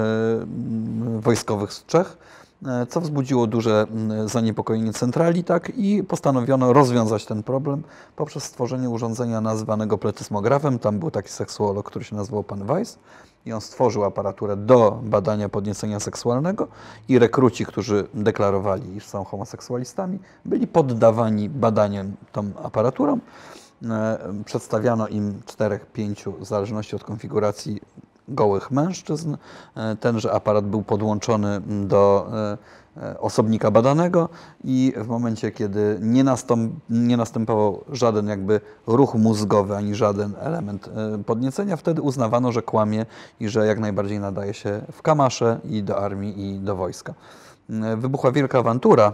wojskowych 1.19 1.73
z 1.73 1.85
Czech 1.85 2.17
co 2.89 3.01
wzbudziło 3.01 3.47
duże 3.47 3.87
zaniepokojenie 4.25 4.93
centrali, 4.93 5.43
tak, 5.43 5.71
i 5.77 6.03
postanowiono 6.03 6.73
rozwiązać 6.73 7.25
ten 7.25 7.43
problem 7.43 7.83
poprzez 8.15 8.43
stworzenie 8.43 8.89
urządzenia 8.89 9.41
nazwanego 9.41 9.97
pletysmografem. 9.97 10.79
Tam 10.79 10.99
był 10.99 11.11
taki 11.11 11.29
seksuolog, 11.29 11.85
który 11.85 12.05
się 12.05 12.15
nazywał 12.15 12.43
pan 12.43 12.65
Weiss 12.65 12.99
i 13.45 13.53
on 13.53 13.61
stworzył 13.61 14.03
aparaturę 14.03 14.57
do 14.57 14.99
badania 15.03 15.49
podniecenia 15.49 15.99
seksualnego 15.99 16.67
i 17.07 17.19
rekruci, 17.19 17.65
którzy 17.65 18.07
deklarowali, 18.13 18.95
iż 18.95 19.05
są 19.05 19.23
homoseksualistami, 19.23 20.19
byli 20.45 20.67
poddawani 20.67 21.49
badaniom 21.49 22.11
tą 22.31 22.51
aparaturą. 22.63 23.19
E, 23.89 24.19
Przedstawiano 24.45 25.07
im 25.07 25.41
czterech, 25.45 25.85
pięciu, 25.85 26.31
w 26.31 26.45
zależności 26.45 26.95
od 26.95 27.03
konfiguracji 27.03 27.81
gołych 28.29 28.71
mężczyzn. 28.71 29.37
E, 29.75 29.95
Tenże 29.95 30.33
aparat 30.33 30.65
był 30.65 30.81
podłączony 30.81 31.61
do 31.87 32.27
e, 32.97 33.19
osobnika 33.19 33.71
badanego 33.71 34.29
i 34.63 34.93
w 34.97 35.07
momencie, 35.07 35.51
kiedy 35.51 35.97
nie, 36.01 36.23
nastąp, 36.23 36.73
nie 36.89 37.17
następował 37.17 37.83
żaden 37.91 38.27
jakby 38.27 38.61
ruch 38.87 39.15
mózgowy 39.15 39.75
ani 39.75 39.95
żaden 39.95 40.33
element 40.39 40.89
e, 40.95 41.23
podniecenia, 41.23 41.77
wtedy 41.77 42.01
uznawano, 42.01 42.51
że 42.51 42.61
kłamie 42.61 43.05
i 43.39 43.49
że 43.49 43.67
jak 43.67 43.79
najbardziej 43.79 44.19
nadaje 44.19 44.53
się 44.53 44.81
w 44.91 45.01
kamasze 45.01 45.59
i 45.63 45.83
do 45.83 45.97
armii 45.97 46.45
i 46.47 46.59
do 46.59 46.75
wojska. 46.75 47.13
Wybuchła 47.97 48.31
wielka 48.31 48.59
awantura, 48.59 49.13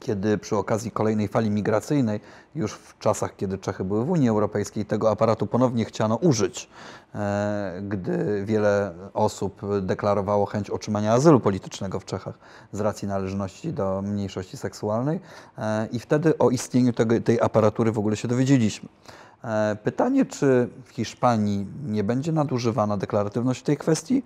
kiedy 0.00 0.38
przy 0.38 0.56
okazji 0.56 0.90
kolejnej 0.90 1.28
fali 1.28 1.50
migracyjnej, 1.50 2.20
już 2.54 2.72
w 2.72 2.98
czasach, 2.98 3.36
kiedy 3.36 3.58
Czechy 3.58 3.84
były 3.84 4.04
w 4.04 4.10
Unii 4.10 4.28
Europejskiej, 4.28 4.84
tego 4.84 5.10
aparatu 5.10 5.46
ponownie 5.46 5.84
chciano 5.84 6.16
użyć, 6.16 6.68
e, 7.14 7.82
gdy 7.88 8.44
wiele 8.44 8.94
osób 9.14 9.60
deklarowało 9.82 10.46
chęć 10.46 10.70
otrzymania 10.70 11.12
azylu 11.12 11.40
politycznego 11.40 12.00
w 12.00 12.04
Czechach 12.04 12.38
z 12.72 12.80
racji 12.80 13.08
należności 13.08 13.72
do 13.72 14.02
mniejszości 14.02 14.56
seksualnej 14.56 15.20
e, 15.58 15.88
i 15.92 15.98
wtedy 15.98 16.38
o 16.38 16.50
istnieniu 16.50 16.92
tego, 16.92 17.20
tej 17.20 17.40
aparatury 17.40 17.92
w 17.92 17.98
ogóle 17.98 18.16
się 18.16 18.28
dowiedzieliśmy. 18.28 18.88
E, 19.44 19.76
Pytanie, 19.84 20.24
czy 20.26 20.68
w 20.84 20.90
Hiszpanii 20.90 21.66
nie 21.86 22.04
będzie 22.04 22.32
nadużywana 22.32 22.96
deklaratywność 22.96 23.60
w 23.60 23.64
tej 23.64 23.76
kwestii? 23.76 24.22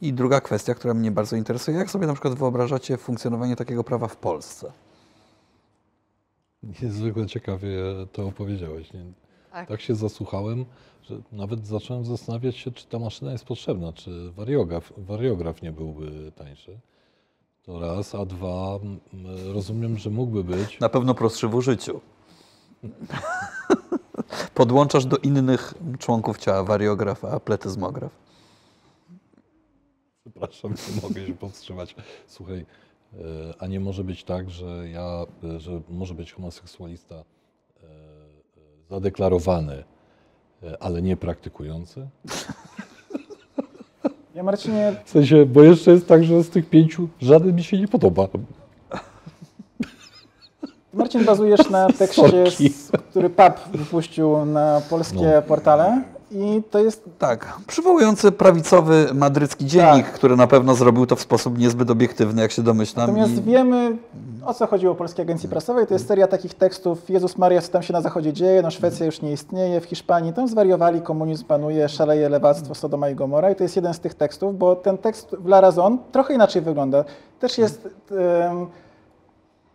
I 0.00 0.12
druga 0.12 0.40
kwestia, 0.40 0.74
która 0.74 0.94
mnie 0.94 1.10
bardzo 1.10 1.36
interesuje, 1.36 1.76
jak 1.76 1.90
sobie 1.90 2.06
na 2.06 2.12
przykład 2.12 2.34
wyobrażacie 2.34 2.96
funkcjonowanie 2.96 3.56
takiego 3.56 3.84
prawa 3.84 4.08
w 4.08 4.16
Polsce? 4.16 4.72
Niezwykle 6.82 7.26
ciekawie 7.26 7.76
to 8.12 8.26
opowiedziałeś. 8.26 8.92
Nie? 8.92 9.04
Tak. 9.52 9.68
Tak 9.68 9.80
się 9.80 9.94
zasłuchałem, 9.94 10.64
że 11.02 11.20
nawet 11.32 11.66
zacząłem 11.66 12.04
zastanawiać 12.04 12.56
się, 12.56 12.72
czy 12.72 12.86
ta 12.86 12.98
maszyna 12.98 13.32
jest 13.32 13.44
potrzebna, 13.44 13.92
czy 13.92 14.32
wariograf, 14.32 14.92
wariograf 14.96 15.62
nie 15.62 15.72
byłby 15.72 16.32
tańszy. 16.32 16.78
To 17.62 17.80
raz, 17.80 18.14
a 18.14 18.26
dwa, 18.26 18.78
rozumiem, 19.54 19.98
że 19.98 20.10
mógłby 20.10 20.44
być. 20.44 20.80
Na 20.80 20.88
pewno 20.88 21.14
prostszy 21.14 21.48
w 21.48 21.54
użyciu. 21.54 22.00
Podłączasz 24.54 25.06
do 25.06 25.16
innych 25.16 25.74
członków 25.98 26.38
ciała 26.38 26.64
wariograf, 26.64 27.24
a 27.24 27.40
pletyzmograf. 27.40 28.12
Przepraszam, 30.20 30.70
nie 30.70 31.02
mogę 31.02 31.26
się 31.26 31.34
powstrzymać. 31.34 31.94
Słuchaj, 32.26 32.66
a 33.58 33.66
nie 33.66 33.80
może 33.80 34.04
być 34.04 34.24
tak, 34.24 34.50
że 34.50 34.88
ja, 34.88 35.26
że 35.56 35.80
może 35.88 36.14
być 36.14 36.32
homoseksualista 36.32 37.14
e, 37.14 37.20
e, 37.20 37.24
zadeklarowany, 38.90 39.84
e, 40.62 40.82
ale 40.82 41.02
nie 41.02 41.16
praktykujący? 41.16 42.08
Ja 44.34 44.42
Marcinie, 44.42 44.94
W 45.04 45.10
sensie, 45.10 45.46
bo 45.46 45.62
jeszcze 45.62 45.90
jest 45.90 46.06
tak, 46.06 46.24
że 46.24 46.42
z 46.42 46.50
tych 46.50 46.70
pięciu 46.70 47.08
żaden 47.20 47.54
mi 47.54 47.64
się 47.64 47.78
nie 47.78 47.88
podoba. 47.88 48.28
Marcin 50.92 51.24
bazujesz 51.24 51.70
na 51.70 51.88
tekście, 51.88 52.50
z, 52.50 52.90
który 53.10 53.30
PAP 53.30 53.68
wypuścił 53.68 54.44
na 54.44 54.82
polskie 54.90 55.42
portale 55.48 56.02
i 56.34 56.62
to 56.70 56.78
jest 56.78 57.04
Tak, 57.18 57.52
przywołujący 57.66 58.32
prawicowy 58.32 59.06
madrycki 59.14 59.66
dziennik, 59.66 60.04
Tak. 60.06 60.14
który 60.14 60.36
na 60.36 60.46
pewno 60.46 60.74
zrobił 60.74 61.06
to 61.06 61.16
w 61.16 61.20
sposób 61.20 61.58
niezbyt 61.58 61.90
obiektywny, 61.90 62.42
jak 62.42 62.52
się 62.52 62.62
domyślam. 62.62 63.06
Natomiast 63.06 63.32
i- 63.36 63.42
wiemy, 63.42 63.96
o 64.46 64.54
co 64.54 64.66
chodziło 64.66 64.94
Polskiej 64.94 65.22
Agencji 65.22 65.48
Prasowej. 65.48 65.86
To 65.86 65.94
jest 65.94 66.08
seria 66.08 66.26
takich 66.26 66.54
tekstów, 66.54 67.10
Jezus 67.10 67.38
Maria, 67.38 67.60
co 67.62 67.68
tam 67.72 67.82
się 67.82 67.92
na 67.92 68.00
zachodzie 68.00 68.32
dzieje, 68.32 68.62
no 68.62 68.70
Szwecja 68.70 69.06
już 69.06 69.22
nie 69.22 69.32
istnieje, 69.32 69.80
w 69.80 69.84
Hiszpanii 69.84 70.32
tam 70.32 70.48
zwariowali, 70.48 71.00
komunizm 71.00 71.44
panuje, 71.44 71.88
szaleje 71.88 72.28
lewactwo, 72.28 72.74
Sodoma 72.74 73.08
i 73.08 73.14
Gomora 73.14 73.50
i 73.50 73.54
to 73.56 73.62
jest 73.62 73.76
jeden 73.76 73.94
z 73.94 74.00
tych 74.00 74.14
tekstów, 74.14 74.58
bo 74.58 74.76
ten 74.76 74.98
tekst 74.98 75.36
w 75.38 75.46
La 75.46 75.60
Razon 75.60 75.98
trochę 76.12 76.34
inaczej 76.34 76.62
wygląda. 76.62 77.04
Też 77.40 77.58
jest... 77.58 77.88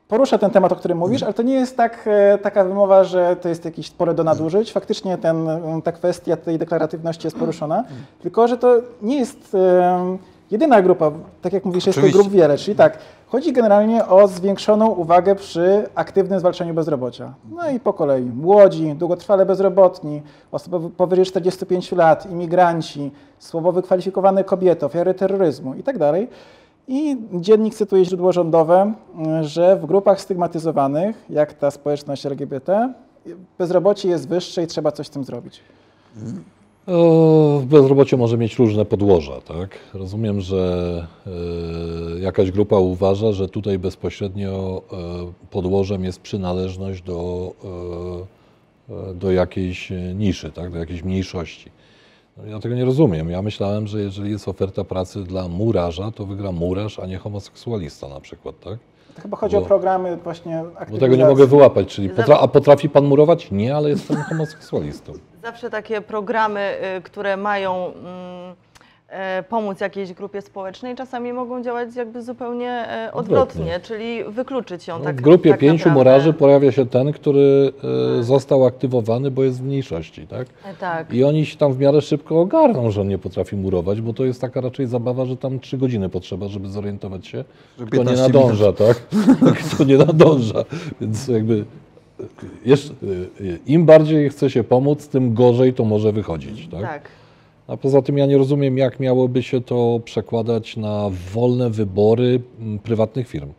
Porusza 0.08 0.38
ten 0.38 0.52
temat, 0.52 0.72
o 0.72 0.76
którym 0.76 0.98
mówisz, 0.98 1.24
ale 1.24 1.34
to 1.34 1.44
nie 1.44 1.54
jest 1.54 1.78
tak, 1.78 2.04
e, 2.06 2.38
taka 2.38 2.64
wymowa, 2.64 3.04
że 3.04 3.36
to 3.36 3.50
jest 3.50 3.66
jakieś 3.66 3.90
pole 3.90 4.14
do 4.14 4.24
nadużyć. 4.24 4.72
Faktycznie 4.72 5.18
ten, 5.18 5.50
e, 5.50 5.82
ta 5.84 5.92
kwestia 5.92 6.38
tej 6.38 6.58
deklaratywności 6.58 7.28
jest 7.28 7.38
poruszona, 7.38 7.84
tylko 8.22 8.48
że 8.48 8.58
to 8.58 8.76
nie 9.02 9.20
jest 9.20 9.58
jedyna 10.52 10.82
grupa, 10.82 11.12
tak 11.42 11.54
jak 11.54 11.66
mówisz, 11.66 11.86
jest 11.86 11.96
tych 11.96 12.04
Oczywiście. 12.06 12.30
grup 12.30 12.34
wiele, 12.34 12.58
czyli 12.58 12.78
tak, 12.78 12.98
chodzi 13.28 13.54
generalnie 13.54 14.06
o 14.06 14.28
zwiększoną 14.28 14.88
uwagę 14.88 15.36
przy 15.36 15.90
aktywnym 15.96 16.40
zwalczaniu 16.40 16.74
bezrobocia. 16.74 17.34
No 17.52 17.70
i 17.70 17.80
po 17.80 17.94
kolei 17.94 18.26
młodzi, 18.26 18.96
długotrwale 18.96 19.46
bezrobotni, 19.46 20.22
osoby 20.52 20.90
powyżej 20.90 21.26
45 21.26 21.92
lat, 21.92 22.32
imigranci, 22.32 23.12
słowo 23.40 23.72
wykwalifikowane 23.72 24.44
kobiety, 24.44 24.86
ofiary 24.86 25.14
terroryzmu 25.14 25.74
i 25.74 25.84
tak 25.84 25.98
dalej. 25.98 26.28
I 26.88 27.18
dziennik 27.34 27.76
cytuje 27.76 28.06
źródło 28.06 28.32
rządowe, 28.32 28.94
y, 29.42 29.44
że 29.44 29.76
w 29.76 29.86
grupach 29.86 30.22
stygmatyzowanych, 30.22 31.26
jak 31.30 31.54
ta 31.54 31.72
społeczność 31.72 32.26
LGBT, 32.26 32.94
bezrobocie 33.58 34.10
jest 34.10 34.28
wyższe 34.28 34.64
i 34.64 34.68
trzeba 34.68 34.92
coś 34.92 35.08
z 35.08 35.10
tym 35.10 35.24
zrobić. 35.24 35.62
O, 36.88 37.62
bezrobocie 37.66 38.18
może 38.18 38.38
mieć 38.38 38.60
różne 38.60 38.86
podłoża, 38.86 39.42
tak? 39.42 39.80
Rozumiem, 39.94 40.42
że 40.42 41.08
e, 41.28 42.20
jakaś 42.20 42.52
grupa 42.52 42.78
uważa, 42.78 43.32
że 43.32 43.50
tutaj 43.50 43.80
bezpośrednio 43.80 44.82
e, 44.92 44.96
podłożem 45.52 46.04
jest 46.04 46.22
przynależność 46.22 47.02
do, 47.02 47.52
e, 48.90 49.14
do 49.14 49.32
jakiejś 49.32 49.92
niszy, 50.16 50.52
tak? 50.52 50.72
do 50.72 50.78
jakiejś 50.78 51.04
mniejszości. 51.04 51.72
Ja 52.46 52.60
tego 52.60 52.76
nie 52.76 52.86
rozumiem. 52.86 53.30
Ja 53.30 53.42
myślałem, 53.42 53.88
że 53.88 54.00
jeżeli 54.02 54.32
jest 54.32 54.48
oferta 54.48 54.84
pracy 54.84 55.24
dla 55.24 55.48
murarza, 55.48 56.12
to 56.12 56.26
wygra 56.26 56.52
murarz, 56.52 57.00
a 57.00 57.06
nie 57.06 57.18
homoseksualista 57.18 58.08
na 58.08 58.20
przykład, 58.20 58.60
tak? 58.60 58.78
To 59.16 59.22
chyba 59.22 59.38
chodzi 59.38 59.56
Bo- 59.56 59.62
o 59.62 59.66
programy 59.66 60.18
właśnie 60.18 60.52
Bo 60.64 60.68
aktywizacji. 60.80 61.00
tego 61.00 61.16
nie 61.16 61.26
mogę 61.26 61.48
wyłapać, 61.48 61.88
czyli 61.88 62.10
potra- 62.10 62.38
a 62.42 62.48
potrafi 62.48 62.90
pan 62.90 63.06
murować? 63.06 63.52
Nie, 63.52 63.76
ale 63.76 63.90
jestem 63.90 64.18
homoseksualistą. 64.18 65.14
Zawsze 65.44 65.70
takie 65.70 66.02
programy, 66.02 66.76
y, 66.98 67.02
które 67.02 67.38
mają 67.38 67.86
mm, 67.86 68.56
pomóc 69.50 69.80
jakiejś 69.82 70.14
grupie 70.14 70.42
społecznej, 70.42 70.96
czasami 70.96 71.34
mogą 71.34 71.64
działać 71.64 71.96
jakby 71.96 72.22
zupełnie 72.22 72.70
e, 72.70 73.14
odwrotnie, 73.14 73.62
Odwrotnie. 73.62 73.80
czyli 73.80 74.24
wykluczyć 74.24 74.88
ją 74.88 75.00
No, 75.00 75.04
tak 75.06 75.16
w 75.16 75.22
grupie 75.22 75.50
tak 75.50 75.60
pięciu 75.60 75.90
naprawdę. 75.90 75.94
murarzy 76.12 76.34
pojawia 76.34 76.72
się 76.72 76.86
ten, 76.86 77.12
który 77.12 77.72
e, 78.20 78.24
został 78.24 78.66
aktywowany, 78.66 79.32
bo 79.32 79.44
jest 79.44 79.62
w 79.62 79.66
mniejszości, 79.66 80.28
tak? 80.28 80.48
E, 80.66 80.74
Tak. 80.74 81.14
I 81.14 81.24
oni 81.24 81.46
się 81.46 81.58
tam 81.58 81.74
w 81.74 81.80
miarę 81.80 82.02
szybko 82.02 82.40
ogarną, 82.40 82.92
że 82.92 83.02
on 83.02 83.08
nie 83.08 83.18
potrafi 83.18 83.56
murować, 83.56 84.02
bo 84.02 84.14
to 84.14 84.26
jest 84.26 84.42
taka 84.42 84.62
raczej 84.62 84.88
zabawa, 84.88 85.26
że 85.26 85.38
tam 85.38 85.60
trzy 85.60 85.78
godziny 85.78 86.10
potrzeba, 86.10 86.48
żeby 86.48 86.68
zorientować 86.70 87.28
się, 87.28 87.44
Że 87.80 87.86
kto 87.86 87.98
nie 87.98 88.04
15 88.10 88.24
nadąża, 88.24 88.74
tak? 88.74 88.98
kto 89.74 89.84
nie 89.84 89.98
nadąża. 89.98 90.64
Więc 91.02 91.28
jakby 91.28 91.66
e, 92.20 92.24
jeszcze, 92.66 92.94
e, 92.94 92.96
im 93.68 93.86
bardziej 93.86 94.30
chce 94.30 94.50
się 94.50 94.64
pomóc, 94.64 95.08
tym 95.08 95.34
gorzej 95.34 95.74
to 95.74 95.86
może 95.86 96.12
wychodzić, 96.12 96.68
tak? 96.72 96.82
tak. 96.82 97.10
A 97.68 97.78
poza 97.78 98.02
tym 98.02 98.18
ja 98.18 98.26
nie 98.26 98.38
rozumiem, 98.38 98.78
jak 98.78 99.00
miałoby 99.00 99.44
się 99.44 99.62
to 99.62 100.00
przekładać 100.06 100.78
na 100.78 101.10
wolne 101.34 101.70
wybory 101.70 102.42
mm, 102.60 102.80
prywatnych 102.80 103.28
firm. 103.28 103.54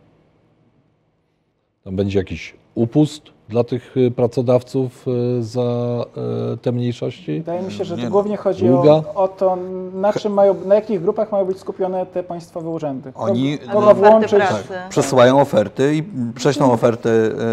Tam 1.83 1.95
będzie 1.95 2.19
jakiś 2.19 2.55
upust 2.75 3.23
dla 3.49 3.63
tych 3.63 3.97
y, 3.97 4.11
pracodawców 4.11 5.05
y, 5.07 5.43
za 5.43 6.05
y, 6.53 6.57
te 6.57 6.71
mniejszości. 6.71 7.37
Wydaje 7.37 7.61
mi 7.61 7.71
się, 7.71 7.85
że 7.85 7.97
to 7.97 8.03
no. 8.03 8.09
głównie 8.09 8.37
chodzi 8.37 8.69
o, 8.69 9.03
o 9.15 9.27
to, 9.27 9.57
na, 9.93 10.13
czym 10.13 10.33
mają, 10.33 10.55
na 10.65 10.75
jakich 10.75 11.01
grupach 11.01 11.31
mają 11.31 11.45
być 11.45 11.59
skupione 11.59 12.05
te 12.05 12.23
państwowe 12.23 12.69
urzędy. 12.69 13.11
Oni- 13.15 13.57
kogo 13.57 13.79
oferty 13.79 14.09
włączyć, 14.09 14.31
pracy. 14.31 14.73
Przesyłają 14.89 15.41
oferty 15.41 15.95
i 15.95 16.03
prześlą 16.35 16.71
oferty 16.71 17.09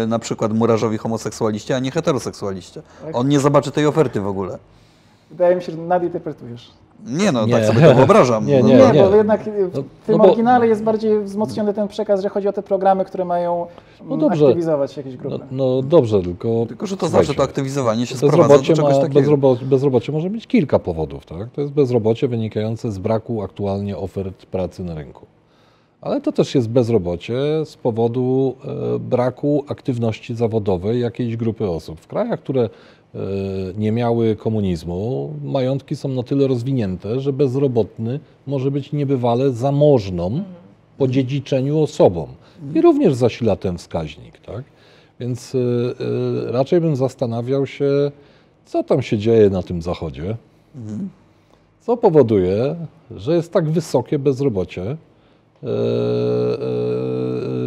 na 0.07 0.19
przykład 0.19 0.53
murarzowi 0.53 0.97
homoseksualiście, 0.97 1.75
a 1.75 1.79
nie 1.79 1.91
heteroseksualiście. 1.91 2.81
On 3.13 3.27
nie 3.27 3.39
zobaczy 3.39 3.71
tej 3.71 3.85
oferty 3.85 4.21
w 4.21 4.27
ogóle. 4.27 4.57
Wydaje 5.31 5.55
mi 5.55 5.61
się, 5.61 5.71
że 5.71 5.77
nadinterpretujesz. 5.77 6.71
Nie 7.05 7.31
no, 7.31 7.45
Nie. 7.45 7.53
tak 7.53 7.65
sobie 7.65 7.81
to 7.81 7.95
wyobrażam. 7.95 8.45
Nie, 8.45 8.61
No 8.61 8.67
nie, 8.67 8.75
nie, 8.77 8.91
nie. 8.91 9.03
bo 9.09 9.15
jednak 9.15 9.41
w 9.43 9.45
No, 9.75 9.81
tym 9.81 9.83
no 10.07 10.17
bo- 10.17 10.23
oryginale 10.23 10.67
jest 10.67 10.83
bardziej 10.83 11.19
wzmocniony 11.23 11.73
ten 11.73 11.87
przekaz, 11.87 12.21
że 12.21 12.29
chodzi 12.29 12.47
o 12.47 12.53
te 12.53 12.63
programy, 12.63 13.05
które 13.05 13.25
mają 13.25 13.67
No 13.99 14.05
mm, 14.05 14.19
dobrze. 14.19 14.45
aktywizować 14.45 14.97
jakieś 14.97 15.17
grupy. 15.17 15.39
No, 15.51 15.65
no 15.75 15.81
dobrze, 15.81 16.21
tylko. 16.21 16.65
Tylko, 16.67 16.87
że 16.87 16.97
to 16.97 17.07
znaczy, 17.07 17.33
to 17.35 17.43
aktywizowanie 17.43 18.05
się 18.05 18.15
sprowadza 18.15 18.37
do 18.37 18.47
Bezrobocie, 18.47 18.73
czegoś 18.75 18.93
ma, 18.95 19.01
takiego. 19.01 19.19
bezrobocie, 19.19 19.65
bezrobocie 19.65 20.11
może 20.11 20.29
mieć 20.29 20.47
kilka 20.47 20.79
powodów. 20.79 21.25
Tak? 21.25 21.49
To 21.51 21.61
jest 21.61 21.73
bezrobocie 21.73 22.27
wynikające 22.27 22.91
z 22.91 22.97
braku 22.97 23.41
aktualnie 23.41 23.97
ofert 23.97 24.45
pracy 24.45 24.83
na 24.83 24.95
rynku. 24.95 25.25
Ale 26.01 26.21
to 26.21 26.31
też 26.31 26.55
jest 26.55 26.69
bezrobocie 26.69 27.35
z 27.65 27.75
powodu 27.77 28.55
e, 28.95 28.99
braku 28.99 29.63
aktywności 29.67 30.35
zawodowej 30.35 30.99
jakiejś 31.01 31.37
grupy 31.37 31.69
osób. 31.69 31.99
W 31.99 32.07
krajach, 32.07 32.39
które 32.39 32.69
nie 33.77 33.91
miały 33.91 34.35
komunizmu, 34.35 35.33
majątki 35.43 35.95
są 35.95 36.09
na 36.09 36.23
tyle 36.23 36.47
rozwinięte, 36.47 37.19
że 37.19 37.33
bezrobotny 37.33 38.19
może 38.47 38.71
być 38.71 38.91
niebywale 38.91 39.51
zamożną 39.51 40.43
po 40.97 41.07
dziedziczeniu 41.07 41.79
osobą. 41.79 42.27
I 42.75 42.81
również 42.81 43.13
zasila 43.13 43.55
ten 43.55 43.77
wskaźnik. 43.77 44.39
Tak? 44.39 44.63
Więc 45.19 45.55
y, 45.55 45.57
y, 45.57 46.51
raczej 46.51 46.81
bym 46.81 46.95
zastanawiał 46.95 47.65
się, 47.65 48.11
co 48.65 48.83
tam 48.83 49.01
się 49.01 49.17
dzieje 49.17 49.49
na 49.49 49.63
tym 49.63 49.81
zachodzie, 49.81 50.37
co 51.79 51.97
powoduje, 51.97 52.75
że 53.11 53.35
jest 53.35 53.53
tak 53.53 53.69
wysokie 53.69 54.19
bezrobocie. 54.19 54.97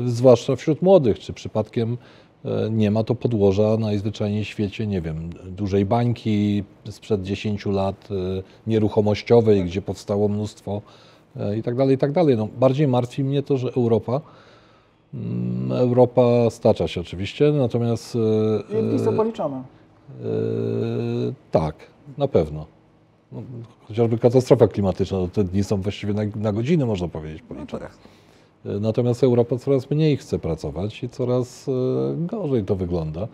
zwłaszcza 0.07 0.57
wśród 0.57 0.83
młodych, 0.83 1.19
czy 1.19 1.33
przypadkiem 1.33 1.93
e, 1.93 1.97
nie 2.71 2.91
ma 2.91 3.05
to 3.05 3.15
podłoża 3.15 3.77
najzwyczajniej 3.77 4.45
w 4.45 4.49
świecie, 4.49 4.87
nie 4.87 5.01
wiem, 5.01 5.31
dużej 5.45 5.85
bańki 5.85 6.65
sprzed 6.91 7.23
10 7.23 7.67
lat, 7.67 8.09
e, 8.11 8.43
nieruchomościowej, 8.67 9.65
gdzie 9.65 9.83
powstało 9.83 10.29
mnóstwo 10.29 10.83
e, 11.37 11.57
i 11.57 11.63
tak 11.63 11.75
dalej, 11.75 11.95
i 11.95 11.99
tak 11.99 12.13
dalej. 12.13 12.37
No, 12.37 12.49
bardziej 12.59 12.89
martwi 12.89 13.25
mnie 13.25 13.43
to, 13.43 13.57
że 13.57 13.73
Europa, 13.77 14.21
mm, 15.15 15.73
Europa 15.73 16.51
stacza 16.51 16.89
się 16.89 17.01
oczywiście, 17.01 17.53
natomiast... 17.53 18.17
e, 18.71 18.79
I 18.79 18.83
dni 18.83 18.99
są 18.99 19.11
e, 19.11 19.17
policzone. 19.17 19.57
e, 19.57 19.63
tak, 21.51 21.75
na 22.19 22.29
pewno. 22.29 22.67
No, 23.33 23.43
chociażby 23.89 24.19
katastrofa 24.19 24.69
klimatyczna, 24.69 25.19
no, 25.19 25.29
te 25.29 25.45
dni 25.45 25.65
są 25.65 25.81
właściwie 25.81 26.15
na, 26.15 26.23
na 26.37 26.53
godzinę, 26.53 26.87
można 26.87 27.09
powiedzieć, 27.09 27.43
policzone. 27.43 27.87
E, 27.87 28.20
Natomiast 28.65 29.25
Europa 29.25 29.57
coraz 29.59 29.91
mniej 29.91 30.17
chce 30.17 30.39
pracować 30.39 31.03
i 31.03 31.09
coraz 31.09 31.69
e, 31.69 31.73
gorzej 32.27 32.65
to 32.65 32.77
wygląda. 32.77 33.29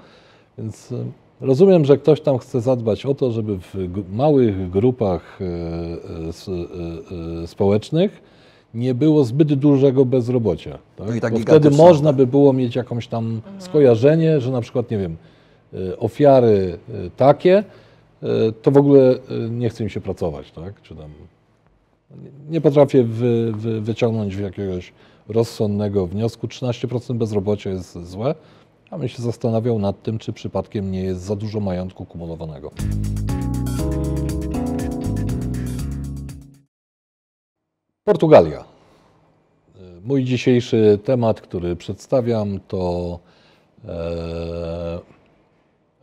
Więc 0.58 0.92
e, 0.92 0.96
rozumiem, 1.40 1.84
że 1.84 1.98
ktoś 1.98 2.20
tam 2.20 2.38
chce 2.38 2.60
zadbać 2.60 3.06
o 3.06 3.14
to, 3.14 3.30
żeby 3.32 3.58
w 3.58 3.74
małych 4.12 4.70
grupach 4.70 5.38
e, 5.40 5.44
e, 5.44 5.48
e, 7.38 7.42
e, 7.42 7.46
społecznych 7.46 8.22
nie 8.74 8.94
było 8.94 9.24
zbyt 9.24 9.54
dużego 9.54 10.04
bezrobocia. 10.04 10.78
Tak? 10.96 11.08
No 11.08 11.14
i 11.14 11.20
tak 11.20 11.32
Bo 11.32 11.38
wtedy 11.38 11.70
można 11.70 12.12
by 12.12 12.26
było 12.26 12.52
mieć 12.52 12.76
jakąś 12.76 13.06
tam 13.08 13.40
skojarzenie, 13.58 14.40
że 14.40 14.50
na 14.50 14.60
przykład, 14.60 14.90
nie 14.90 14.98
wiem, 14.98 15.16
e, 15.74 15.98
ofiary 15.98 16.78
e, 16.88 17.10
takie, 17.16 17.64
e, 18.22 18.26
to 18.62 18.70
w 18.70 18.76
ogóle 18.76 19.10
e, 19.10 19.50
nie 19.50 19.68
chce 19.68 19.84
im 19.84 19.90
się 19.90 20.00
pracować, 20.00 20.50
tak? 20.52 20.82
Czy 20.82 20.94
tam 20.94 21.10
nie- 22.10 22.50
nie 22.50 22.60
potrafię 22.60 23.04
wy, 23.04 23.52
wy, 23.52 23.80
wyciągnąć 23.80 24.34
jakiegoś 24.36 24.92
rozsądnego 25.28 26.06
wniosku. 26.06 26.46
13% 26.46 27.14
bezrobocia 27.14 27.70
jest 27.70 28.06
złe, 28.06 28.34
a 28.90 28.98
bym 28.98 29.08
się 29.08 29.22
zastanawiał 29.22 29.78
nad 29.78 30.02
tym, 30.02 30.18
czy 30.18 30.32
przypadkiem 30.32 30.90
nie 30.90 31.02
jest 31.02 31.20
za 31.20 31.36
dużo 31.36 31.60
majątku 31.60 32.04
kumulowanego. 32.04 32.70
Portugalia. 38.04 38.64
Mój 40.04 40.24
dzisiejszy 40.24 40.98
temat, 41.04 41.40
który 41.40 41.76
przedstawiam, 41.76 42.60
to 42.68 43.18
e, 43.84 44.98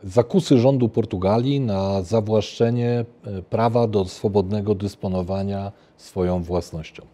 zakusy 0.02 0.58
rządu 0.58 0.88
Portugalii 0.88 1.60
na 1.60 2.02
zawłaszczenie 2.02 3.04
e, 3.24 3.42
prawa 3.42 3.86
do 3.86 4.04
swobodnego 4.04 4.74
dysponowania 4.74 5.72
swoją 5.96 6.42
własnością. 6.42 7.13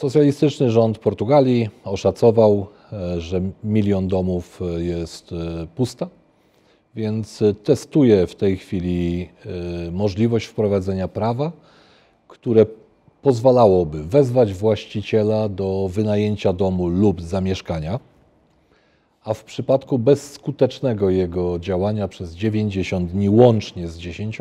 Socjalistyczny 0.00 0.70
rząd 0.70 0.98
Portugalii 0.98 1.68
oszacował, 1.84 2.66
e, 2.92 3.20
że 3.20 3.40
milion 3.64 4.08
domów 4.08 4.60
e, 4.62 4.82
jest 4.82 5.32
e, 5.32 5.66
pusta, 5.66 6.08
więc 6.94 7.42
testuje 7.64 8.26
w 8.26 8.34
tej 8.34 8.56
chwili 8.56 9.28
możliwość 9.92 10.46
wprowadzenia 10.46 11.08
prawa, 11.08 11.52
które 12.28 12.66
pozwalałoby 13.22 14.04
wezwać 14.04 14.54
właściciela 14.54 15.48
do 15.48 15.88
wynajęcia 15.92 16.52
domu 16.52 16.88
lub 16.88 17.22
zamieszkania, 17.22 18.00
a 19.24 19.34
w 19.34 19.44
przypadku 19.44 19.98
bezskutecznego 19.98 21.10
jego 21.10 21.58
działania 21.58 22.08
przez 22.08 22.34
90 22.34 23.10
dni 23.10 23.30
łącznie 23.30 23.88
z 23.88 23.98
10 23.98 24.38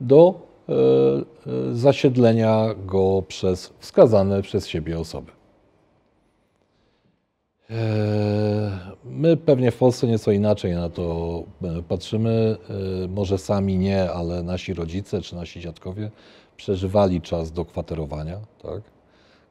do 0.00 0.53
zasiedlenia 1.72 2.74
go 2.86 3.22
przez 3.28 3.72
wskazane 3.78 4.42
przez 4.42 4.66
siebie 4.68 4.98
osoby. 4.98 5.32
E, 7.70 8.94
My 9.04 9.36
pewnie 9.36 9.70
w 9.70 9.76
Polsce 9.76 10.06
nieco 10.06 10.32
inaczej 10.32 10.74
na 10.74 10.88
to 10.90 11.42
e, 11.62 11.82
patrzymy. 11.82 12.56
E, 13.04 13.08
Może 13.08 13.38
sami 13.38 13.78
nie, 13.78 14.10
ale 14.10 14.42
nasi 14.42 14.74
rodzice 14.74 15.20
czy 15.20 15.36
nasi 15.36 15.60
dziadkowie 15.60 16.10
przeżywali 16.56 17.20
czas 17.20 17.52
dokwaterowania, 17.52 18.40
tak? 18.62 18.82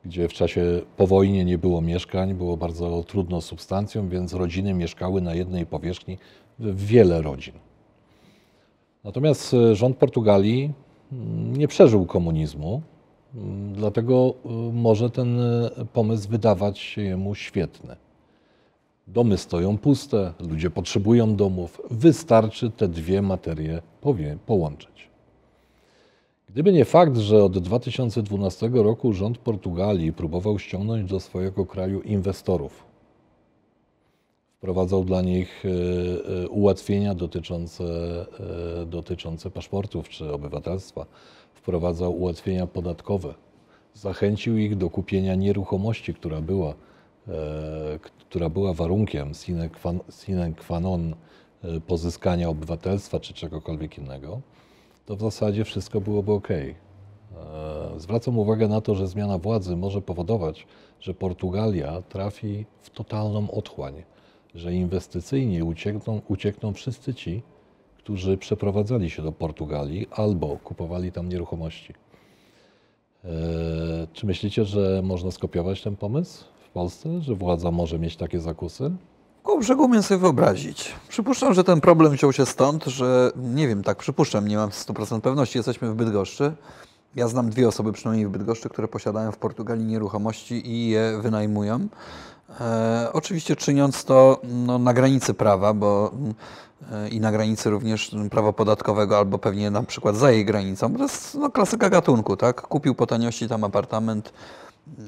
gdzie 0.05 0.27
w 0.27 0.33
czasie 0.33 0.81
po 0.97 1.07
wojnie 1.07 1.45
nie 1.45 1.57
było 1.57 1.81
mieszkań, 1.81 2.33
było 2.33 2.57
bardzo 2.57 3.03
trudno 3.03 3.41
substancją, 3.41 4.09
więc 4.09 4.33
rodziny 4.33 4.73
mieszkały 4.73 5.21
na 5.21 5.33
jednej 5.33 5.65
powierzchni, 5.65 6.17
wiele 6.59 7.21
rodzin. 7.21 7.53
Natomiast 9.03 9.53
e, 9.53 9.75
rząd 9.75 9.97
Portugalii 9.97 10.73
nie 11.53 11.67
przeżył 11.67 12.05
komunizmu, 12.05 12.81
dlatego 13.73 14.33
e, 14.45 14.49
może 14.73 15.09
ten 15.09 15.39
e, 15.41 15.69
pomysł 15.93 16.29
wydawać 16.29 16.79
się 16.79 17.01
jemu 17.01 17.35
świetny. 17.35 17.95
Domy 19.07 19.37
stoją 19.37 19.77
puste, 19.77 20.33
ludzie 20.39 20.69
potrzebują 20.69 21.35
domów, 21.35 21.81
wystarczy 21.91 22.71
te 22.71 22.87
dwie 22.87 23.21
materie 23.21 23.81
połączyć. 24.45 25.09
Gdyby 26.49 26.73
nie 26.73 26.85
fakt, 26.85 27.17
że 27.17 27.43
od 27.43 27.57
2012 27.57 28.69
roku 28.73 29.13
rząd 29.13 29.37
Portugalii 29.37 30.13
próbował 30.13 30.59
ściągnąć 30.59 31.09
do 31.09 31.19
swojego 31.19 31.65
kraju 31.65 32.01
inwestorów, 32.01 32.92
wprowadzał 34.63 35.03
dla 35.03 35.21
nich 35.21 35.63
e, 35.65 35.69
e, 36.43 36.49
ułatwienia 36.49 37.15
dotyczące, 37.15 37.83
e, 37.83 38.85
dotyczące 38.85 39.51
paszportów 39.51 40.09
czy 40.09 40.33
obywatelstwa, 40.33 41.05
wprowadzał 41.53 42.17
ułatwienia 42.19 42.67
podatkowe, 42.67 43.33
zachęcił 43.93 44.57
ich 44.57 44.77
do 44.77 44.89
kupienia 44.89 45.35
nieruchomości, 45.35 46.13
która 46.13 46.41
była, 46.41 46.73
która 48.19 48.49
była 48.49 48.73
warunkiem 48.73 49.33
sine 49.33 49.69
qua, 49.69 49.91
sine 50.25 50.53
qua 50.53 50.79
non 50.79 51.15
pozyskania 51.87 52.49
obywatelstwa 52.49 53.19
czy 53.19 53.33
czegokolwiek 53.33 53.97
innego, 53.97 54.41
to 55.05 55.15
w 55.15 55.21
zasadzie 55.21 55.65
wszystko 55.65 56.01
byłoby 56.01 56.31
ok. 56.31 56.47
Zwracam 57.97 58.37
uwagę 58.37 58.67
na 58.67 58.81
to, 58.81 58.95
że 58.95 59.07
zmiana 59.07 59.37
władzy 59.37 59.75
może 59.75 60.01
powodować, 60.01 60.67
że 60.99 61.13
Portugalia 61.13 62.01
trafi 62.01 62.65
w 62.81 62.89
totalną 62.89 63.51
otchłań, 63.51 64.03
że 64.55 64.73
inwestycyjnie 64.73 65.65
uciekną, 65.65 66.21
uciekną 66.27 66.73
wszyscy 66.73 67.13
ci, 67.13 67.43
którzy 67.97 68.37
przeprowadzali 68.37 69.09
się 69.09 69.21
do 69.23 69.31
Portugalii 69.31 70.07
albo 70.11 70.57
kupowali 70.63 71.11
tam 71.11 71.29
nieruchomości. 71.29 71.93
E, 73.25 73.27
Czy 74.13 74.25
myślicie, 74.25 74.65
że 74.65 75.01
można 75.03 75.31
skopiować 75.31 75.81
ten 75.81 75.95
pomysł 75.95 76.45
w 76.65 76.69
Polsce, 76.69 77.21
że 77.21 77.35
władza 77.35 77.71
może 77.71 77.99
mieć 77.99 78.15
takie 78.17 78.39
zakusy? 78.39 78.91
Koło 79.43 79.59
brzegu 79.59 79.83
umiem 79.83 80.03
sobie 80.03 80.17
wyobrazić. 80.19 80.91
Przypuszczam, 81.09 81.53
że 81.53 81.63
ten 81.63 81.81
problem 81.81 82.11
wziął 82.13 82.33
się 82.33 82.45
stąd, 82.45 82.85
że 82.85 83.31
nie 83.35 83.67
wiem, 83.67 83.83
tak 83.83 83.97
przypuszczam, 83.97 84.47
nie 84.47 84.57
mam 84.57 84.69
100% 84.69 85.21
pewności, 85.21 85.57
jesteśmy 85.59 85.91
w 85.91 85.95
Bydgoszczy. 85.95 86.53
Ja 87.15 87.27
znam 87.27 87.49
dwie 87.49 87.67
osoby 87.67 87.91
przynajmniej 87.91 88.27
w 88.27 88.29
Bydgoszczy, 88.29 88.69
które 88.69 88.87
posiadają 88.87 89.31
w 89.31 89.37
Portugalii 89.37 89.85
nieruchomości 89.85 90.67
i 90.71 90.87
je 90.87 91.19
wynajmują. 91.21 91.87
E, 92.61 93.09
oczywiście 93.13 93.55
czyniąc 93.55 94.03
to 94.03 94.41
no, 94.43 94.79
na 94.79 94.93
granicy 94.93 95.33
prawa, 95.33 95.73
bo 95.73 96.11
mm, 96.13 96.33
e, 96.91 97.09
i 97.09 97.19
na 97.19 97.31
granicy 97.31 97.69
również 97.69 98.13
mm, 98.13 98.29
prawa 98.29 98.53
podatkowego, 98.53 99.17
albo 99.17 99.37
pewnie 99.37 99.71
na 99.71 99.83
przykład 99.83 100.15
za 100.15 100.31
jej 100.31 100.45
granicą. 100.45 100.89
bo 100.89 100.97
To 100.97 101.03
jest 101.03 101.35
no, 101.35 101.49
klasyka 101.49 101.89
gatunku, 101.89 102.37
tak? 102.37 102.61
Kupił 102.61 102.95
po 102.95 103.07
taniości 103.07 103.47
tam 103.47 103.63
apartament, 103.63 104.33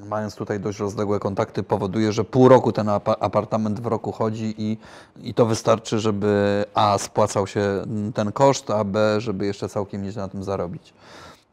mając 0.05 0.36
tutaj 0.36 0.60
dość 0.60 0.79
rozległe 0.79 1.19
kontakty, 1.19 1.63
powoduje, 1.63 2.12
że 2.12 2.23
pół 2.23 2.49
roku 2.49 2.71
ten 2.71 2.89
apa- 2.89 3.19
apartament 3.19 3.79
w 3.79 3.86
roku 3.86 4.12
chodzi 4.12 4.55
i, 4.58 4.77
i 5.21 5.34
to 5.34 5.45
wystarczy, 5.45 5.99
żeby 5.99 6.65
A 6.73 6.97
spłacał 6.97 7.47
się 7.47 7.62
mm, 7.62 8.13
ten 8.13 8.31
koszt, 8.31 8.69
a 8.69 8.84
B, 8.84 9.21
żeby 9.21 9.45
jeszcze 9.45 9.69
całkiem 9.69 10.03
nieźle 10.03 10.21
na 10.21 10.29
tym 10.29 10.43
zarobić. 10.43 10.93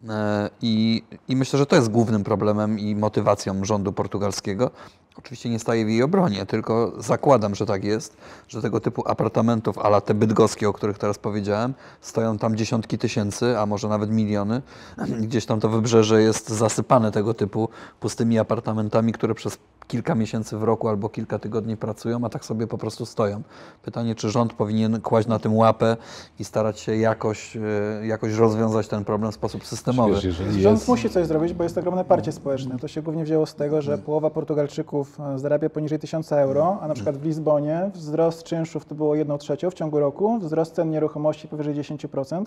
E, 0.09 0.51
I, 0.63 1.03
I 1.29 1.37
myślę, 1.37 1.59
że 1.59 1.67
to 1.67 1.77
jest 1.77 1.89
głównym 1.89 2.25
problemem 2.25 2.79
i 2.79 2.97
motywacją 2.97 3.65
rządu 3.65 3.93
portugalskiego. 3.93 4.71
Oczywiście 5.19 5.51
nie 5.51 5.59
staję 5.59 5.85
w 5.85 5.89
jej 5.89 6.03
obronie, 6.03 6.47
tylko 6.47 6.93
zakładam, 6.99 7.55
że 7.55 7.67
tak 7.67 7.85
jest, 7.85 8.17
że 8.49 8.63
tego 8.63 8.81
typu 8.81 9.09
apartamentów, 9.09 9.79
ala 9.79 10.01
te 10.01 10.15
bydgoskie, 10.15 10.69
o 10.69 10.73
których 10.73 10.99
teraz 10.99 11.19
powiedziałem, 11.19 11.75
stoją 12.01 12.39
tam 12.39 12.57
dziesiątki 12.57 12.99
tysięcy, 12.99 13.59
a 13.59 13.67
może 13.67 13.89
nawet 13.89 14.11
miliony. 14.11 14.63
Gdzieś 15.27 15.47
tam 15.47 15.61
to 15.61 15.69
wybrzeże 15.69 16.23
jest 16.23 16.49
zasypane 16.49 17.13
tego 17.13 17.35
typu 17.35 17.69
pustymi 18.01 18.39
apartamentami, 18.39 19.13
które 19.13 19.35
przez 19.35 19.59
kilka 19.89 20.15
miesięcy 20.15 20.57
w 20.57 20.63
roku 20.63 20.89
albo 20.89 21.09
kilka 21.09 21.39
tygodni 21.39 21.77
pracują, 21.77 22.25
a 22.25 22.29
tak 22.29 22.45
sobie 22.45 22.67
po 22.67 22.79
prostu 22.79 23.07
stoją. 23.07 23.43
Pytanie, 23.83 24.15
czy 24.15 24.31
rząd 24.31 24.53
powinien 24.53 25.01
kłaść 25.01 25.29
na 25.29 25.39
tym 25.39 25.57
łapę 25.57 25.97
i 26.39 26.45
starać 26.45 26.81
się 26.81 26.97
jakoś, 26.97 27.57
e, 27.57 28.07
jakoś 28.07 28.33
rozwiązać 28.33 28.89
ten 28.89 29.05
problem 29.05 29.33
w 29.33 29.35
sposób 29.35 29.67
systemowy. 29.67 30.15
Wiesz, 30.15 30.37
Rząd 30.37 30.79
jest... 30.79 30.89
musi 30.89 31.11
coś 31.11 31.27
zrobić, 31.27 31.53
bo 31.53 31.65
jest 31.65 31.79
ogromne 31.79 32.05
parcie 32.05 32.33
społeczne. 32.33 32.79
To 32.79 32.89
się 32.89 33.03
głównie 33.03 33.25
wzięło 33.25 33.47
z 33.47 33.55
tego, 33.55 33.83
że 33.83 33.99
połowa 33.99 34.31
Portugalczyków 34.31 35.02
czynszów 35.05 35.21
e, 35.35 35.39
zarabia 35.39 35.71
poniżej 35.71 35.99
1000 35.99 36.33
euro, 36.33 36.79
a 36.81 36.89
na 36.89 36.95
przykład 36.95 37.17
w 37.17 37.25
Lizbonie 37.25 37.91
wzrost 37.95 38.43
czynszów 38.43 38.85
to 38.85 38.95
było 38.95 39.15
1 39.15 39.39
trzecią 39.39 39.71
w 39.71 39.75
ciągu 39.75 40.01
roku, 40.01 40.39
wzrost 40.39 40.75
cen 40.75 40.91
nieruchomości 40.91 41.49
powyżej 41.49 41.75
10%. 41.75 42.45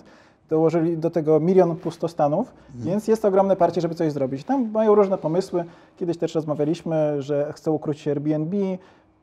Dołożyli 0.50 0.98
do 0.98 1.10
tego 1.10 1.40
milion 1.40 1.76
pustostanów, 1.76 2.54
więc 2.74 3.08
jest 3.08 3.24
ogromne 3.24 3.56
parcie, 3.56 3.80
żeby 3.80 3.94
coś 3.94 4.12
zrobić. 4.12 4.44
Tam 4.44 4.70
mają 4.70 4.94
różne 4.94 5.18
pomysły. 5.18 5.64
Kiedyś 5.96 6.16
też 6.18 6.34
rozmawialiśmy, 6.34 7.22
że 7.22 7.52
chcą 7.52 7.72
ukrócić 7.72 8.08
Airbnb, 8.08 8.56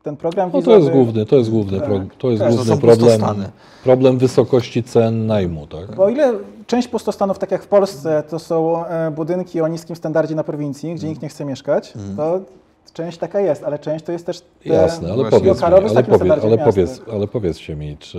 ten 0.04 0.18
program 0.18 0.50
No 0.54 0.60
wizowy. 0.60 0.78
to 0.78 0.82
jest 0.84 0.92
główny, 0.92 1.26
to 1.26 1.36
jest 1.36 1.50
główny, 1.52 1.80
Tak, 1.80 1.90
pro, 1.90 2.00
to 2.18 2.30
jest 2.32 2.44
tak. 2.44 2.50
To 2.52 2.56
główny 2.56 2.76
są 2.76 2.82
problem, 2.82 3.46
problem 3.84 4.18
wysokości 4.18 4.84
cen 4.84 5.28
najmu, 5.28 5.68
tak? 5.68 5.96
Bo 5.96 6.04
o 6.04 6.10
ile 6.10 6.34
część 6.68 6.88
pustostanów, 6.88 7.40
tak 7.40 7.52
jak 7.52 7.64
w 7.64 7.68
Polsce, 7.68 8.24
to 8.30 8.40
są 8.40 8.86
e, 8.86 9.12
budynki 9.12 9.62
o 9.62 9.68
niskim 9.68 9.96
standardzie 9.96 10.36
na 10.36 10.44
prowincji, 10.44 10.96
gdzie 10.96 11.08
nikt 11.08 11.22
nie 11.22 11.30
chce 11.30 11.46
mieszkać, 11.46 11.94
to 12.18 12.40
część 12.94 13.18
taka 13.18 13.40
jest, 13.40 13.64
ale 13.64 13.80
część 13.80 14.06
to 14.06 14.12
jest 14.12 14.26
też 14.26 14.42
te 14.42 14.70
Jasne, 14.70 15.12
ale 15.14 15.30
powiedz, 15.30 15.62
mi, 15.62 15.68
ale, 15.68 16.04
powie, 16.04 16.34
ale, 16.34 16.58
powiedz, 16.58 17.02
ale 17.14 17.28
powiedzcie 17.28 17.76
mi, 17.76 17.98
czy, 17.98 18.18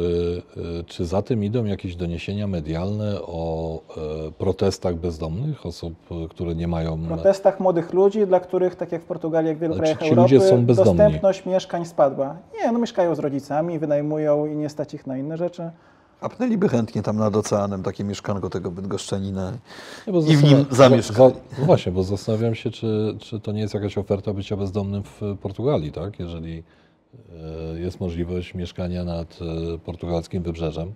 y, 0.81 0.85
czy 0.85 1.05
za 1.05 1.23
tym 1.23 1.45
idą 1.45 1.65
jakieś 1.65 1.97
doniesienia 1.97 2.47
medialne 2.47 3.23
o 3.23 3.81
e, 4.29 4.33
protestach 4.33 4.95
bezdomnych, 4.95 5.67
osób, 5.67 5.95
e, 6.11 6.29
które 6.29 6.55
nie 6.55 6.69
mają... 6.69 7.07
protestach 7.07 7.61
młodych 7.61 7.93
ludzi, 7.93 8.27
dla 8.27 8.41
których, 8.41 8.77
tak 8.77 8.93
jak 8.93 9.03
w 9.03 9.05
Portugalii, 9.05 9.49
jak 9.49 9.57
w 9.57 9.61
wielu 9.61 9.75
Ale 9.75 9.83
krajach 9.83 10.03
Europy, 10.03 10.65
dostępność 10.67 11.47
mieszkań 11.47 11.85
spadła. 11.85 12.37
Nie, 12.55 12.73
no 12.73 12.79
mieszkają 12.79 13.15
z 13.15 13.19
rodzicami, 13.19 13.79
wynajmują 13.79 14.47
i 14.47 14.57
nie 14.57 14.69
stać 14.69 14.95
ich 14.95 15.07
na 15.07 15.19
inne 15.19 15.37
rzeczy. 15.37 15.71
Apnęliby 16.21 16.69
chętnie 16.69 17.03
tam 17.03 17.17
nad 17.17 17.37
oceanem 17.37 17.83
takie 17.83 18.05
mieszkanko 18.05 18.51
tego 18.51 18.71
Bydgoszczanina. 18.71 19.53
Bo 20.07 20.19
I 20.21 20.37
w 20.37 20.43
nim 20.45 20.59
zastanawia- 20.65 20.75
zamieszkać. 20.75 21.17
za- 21.17 21.41
No 21.59 21.65
właśnie, 21.67 21.93
bo 21.93 22.03
zastanawiam 22.03 22.55
się, 22.55 22.71
czy, 22.71 23.17
czy 23.21 23.41
to 23.41 23.53
nie 23.53 23.61
jest 23.61 23.75
jakaś 23.75 23.99
oferta 23.99 24.33
bycia 24.35 24.57
bezdomnym 24.57 25.03
w 25.03 25.21
Portugalii, 25.43 25.93
tak? 25.93 26.19
Jeżeli 26.21 26.63
e, 27.75 27.79
jest 27.81 28.01
możliwość 28.01 28.55
mieszkania 28.55 29.05
nad 29.05 29.39
e, 29.75 29.79
portugalskim 29.79 30.43
wybrzeżem 30.43 30.93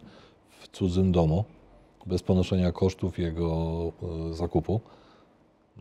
w 0.60 0.68
cudzym 0.68 1.12
domu, 1.12 1.44
bez 2.06 2.22
ponoszenia 2.22 2.72
kosztów 2.72 3.18
jego 3.18 3.52
e, 4.30 4.34
zakupu, 4.34 4.80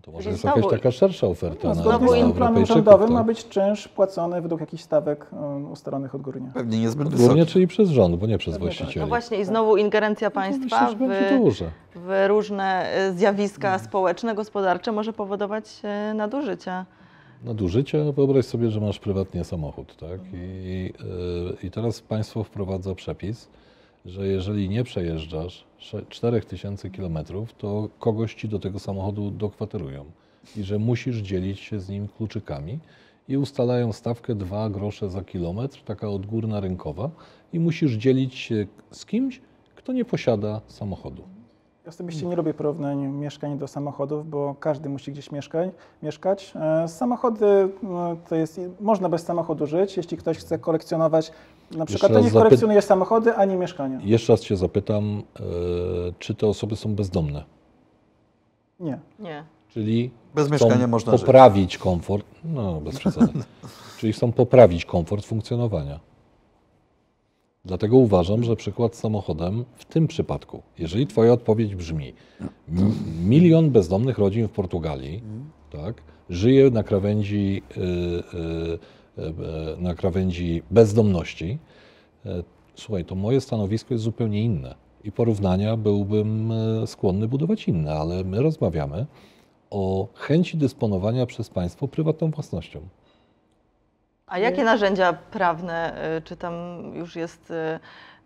to 0.01 0.11
może 0.11 0.23
Czyli 0.23 0.31
jest 0.31 0.41
znowu- 0.41 0.57
jakaś 0.57 0.71
taka 0.71 0.91
szersza 0.91 1.27
oferta 1.27 1.67
No, 1.67 1.75
na, 1.75 1.81
zgodnie 1.81 2.23
na 2.25 2.29
z 2.29 2.33
planem 2.35 2.65
rządowym 2.65 3.11
ma 3.11 3.19
Tak? 3.19 3.25
być 3.27 3.47
czynsz 3.47 3.87
płacony 3.87 4.41
według 4.41 4.61
jakichś 4.61 4.83
stawek 4.83 5.27
um, 5.31 5.71
ustalonych 5.71 6.15
odgórnie. 6.15 6.51
Pewnie 6.53 6.79
niezbyt 6.79 7.07
Głównie, 7.09 7.27
wysoki. 7.27 7.51
czyli 7.51 7.67
przez 7.67 7.89
rząd, 7.89 8.15
bo 8.15 8.25
nie 8.27 8.37
przez 8.37 8.53
Pewnie 8.53 8.69
tak. 8.69 8.77
właścicieli. 8.77 9.03
No 9.03 9.07
właśnie 9.07 9.37
i 9.39 9.45
znowu 9.45 9.77
ingerencja 9.77 10.31
państwa 10.31 10.91
Myślę, 10.91 11.37
w, 11.39 11.43
duże. 11.43 11.71
w 11.95 12.25
różne 12.27 12.85
y, 13.09 13.13
zjawiska 13.17 13.79
społeczne, 13.79 14.35
gospodarcze 14.35 14.91
może 14.91 15.13
powodować 15.13 15.81
y, 16.11 16.13
nadużycia. 16.13 16.85
Nadużycie, 17.43 17.97
no 18.03 18.13
wyobraź 18.13 18.45
sobie, 18.45 18.71
że 18.71 18.79
masz 18.81 18.99
prywatnie 18.99 19.43
samochód, 19.43 19.95
tak? 19.97 20.19
I, 20.33 20.93
yy, 20.99 21.57
I 21.63 21.71
teraz 21.71 22.01
państwo 22.01 22.43
wprowadza 22.43 22.95
przepis, 22.95 23.47
że 24.05 24.27
jeżeli 24.27 24.69
nie 24.69 24.83
przejeżdżasz 24.83 25.63
sze- 25.77 26.05
4000 26.09 26.89
kilometrów, 26.89 27.53
to 27.53 27.89
kogoś 27.99 28.33
ci 28.35 28.47
do 28.49 28.59
tego 28.59 28.79
samochodu 28.79 29.31
dokwaterują 29.31 30.05
i 30.57 30.63
że 30.63 30.79
musisz 30.79 31.15
dzielić 31.17 31.59
się 31.59 31.79
z 31.79 31.89
nim 31.89 32.07
kluczykami 32.07 32.79
i 33.27 33.37
ustalają 33.37 33.93
stawkę 33.93 34.35
2 34.35 34.69
grosze 34.69 35.09
za 35.09 35.23
kilometr, 35.23 35.81
taka 35.85 36.09
odgórna 36.09 36.59
rynkowa 36.59 37.09
i 37.53 37.59
musisz 37.59 37.91
dzielić 37.91 38.35
się 38.35 38.67
z 38.91 39.05
kimś, 39.05 39.41
kto 39.75 39.93
nie 39.93 40.05
posiada 40.05 40.61
samochodu. 40.67 41.23
Ja 41.87 41.89
osobiście 41.89 42.25
nie 42.25 42.35
lubię 42.35 42.53
porównań 42.53 43.07
mieszkań 43.07 43.57
do 43.57 43.67
samochodów, 43.67 44.29
bo 44.29 44.55
każdy 44.59 44.89
musi 44.89 45.11
gdzieś 45.11 45.31
mieszkać. 45.31 45.69
mieszkać. 46.03 46.53
E, 46.55 46.87
Samochody 46.87 47.69
no, 47.83 48.15
to 48.29 48.35
jest, 48.35 48.61
można 48.81 49.09
bez 49.09 49.23
samochodu 49.23 49.65
żyć. 49.65 49.97
Jeśli 49.97 50.17
ktoś 50.17 50.37
chce 50.37 50.59
kolekcjonować, 50.59 51.31
na 51.71 51.85
przykład 51.85 52.11
to 52.11 52.19
niech 52.19 52.31
zapy- 52.31 52.43
kolekcjonuje 52.43 52.81
samochody, 52.81 53.35
a 53.35 53.45
nie 53.45 53.55
mieszkania. 53.55 53.99
Jeszcze 54.03 54.33
raz 54.33 54.41
cię 54.41 54.57
zapytam, 54.57 55.23
yy, 55.39 55.45
czy 56.19 56.35
te 56.35 56.47
osoby 56.47 56.75
są 56.75 56.95
bezdomne? 56.95 57.43
Nie. 58.79 58.99
Nie. 59.19 59.43
Czyli 59.69 60.11
Bez 60.35 60.45
chcą 60.47 60.53
mieszkania 60.53 60.87
można 60.87 61.11
żyć. 61.11 61.21
poprawić 61.21 61.77
komfort, 61.77 62.25
no 62.43 62.81
bez 62.81 62.99
przesady, 62.99 63.33
czyli 63.99 64.13
chcą 64.13 64.31
poprawić 64.31 64.85
komfort 64.85 65.25
funkcjonowania. 65.25 65.99
Dlatego 67.67 67.97
uważam, 67.97 68.43
że 68.43 68.55
przykład 68.55 68.95
z 68.95 68.99
samochodem 68.99 69.65
w 69.75 69.85
tym 69.85 70.07
przypadku, 70.07 70.61
jeżeli 70.79 71.07
Twoja 71.07 71.33
odpowiedź 71.33 71.75
brzmi 71.75 72.13
milion 73.25 73.69
bezdomnych 73.69 74.17
rodzin 74.17 74.47
w 74.47 74.51
Portugalii, 74.51 75.21
tak, 75.71 76.01
żyje 76.29 76.71
na 76.71 76.83
krawędzi, 76.83 77.61
y, 77.77 77.81
y, 77.81 77.83
y, 77.83 79.27
y, 79.77 79.81
na 79.81 79.95
krawędzi 79.95 80.61
bezdomności, 80.71 81.57
y, 82.25 82.29
słuchaj, 82.75 83.05
to 83.05 83.15
moje 83.15 83.41
stanowisko 83.41 83.93
jest 83.93 84.03
zupełnie 84.03 84.43
inne 84.43 84.75
i 85.03 85.11
porównania 85.11 85.77
byłbym 85.77 86.51
y, 86.51 86.87
skłonny 86.87 87.27
budować 87.27 87.67
inne, 87.67 87.93
ale 87.93 88.23
my 88.23 88.41
rozmawiamy 88.41 89.05
o 89.69 90.07
chęci 90.13 90.57
dysponowania 90.57 91.25
przez 91.25 91.49
państwo 91.49 91.87
prywatną 91.87 92.31
własnością. 92.31 92.79
A 94.27 94.39
jakie 94.39 94.63
narzędzia 94.63 95.13
prawne, 95.31 95.93
y, 96.17 96.21
czy 96.21 96.35
tam 96.35 96.53
już 96.93 97.15
jest 97.15 97.53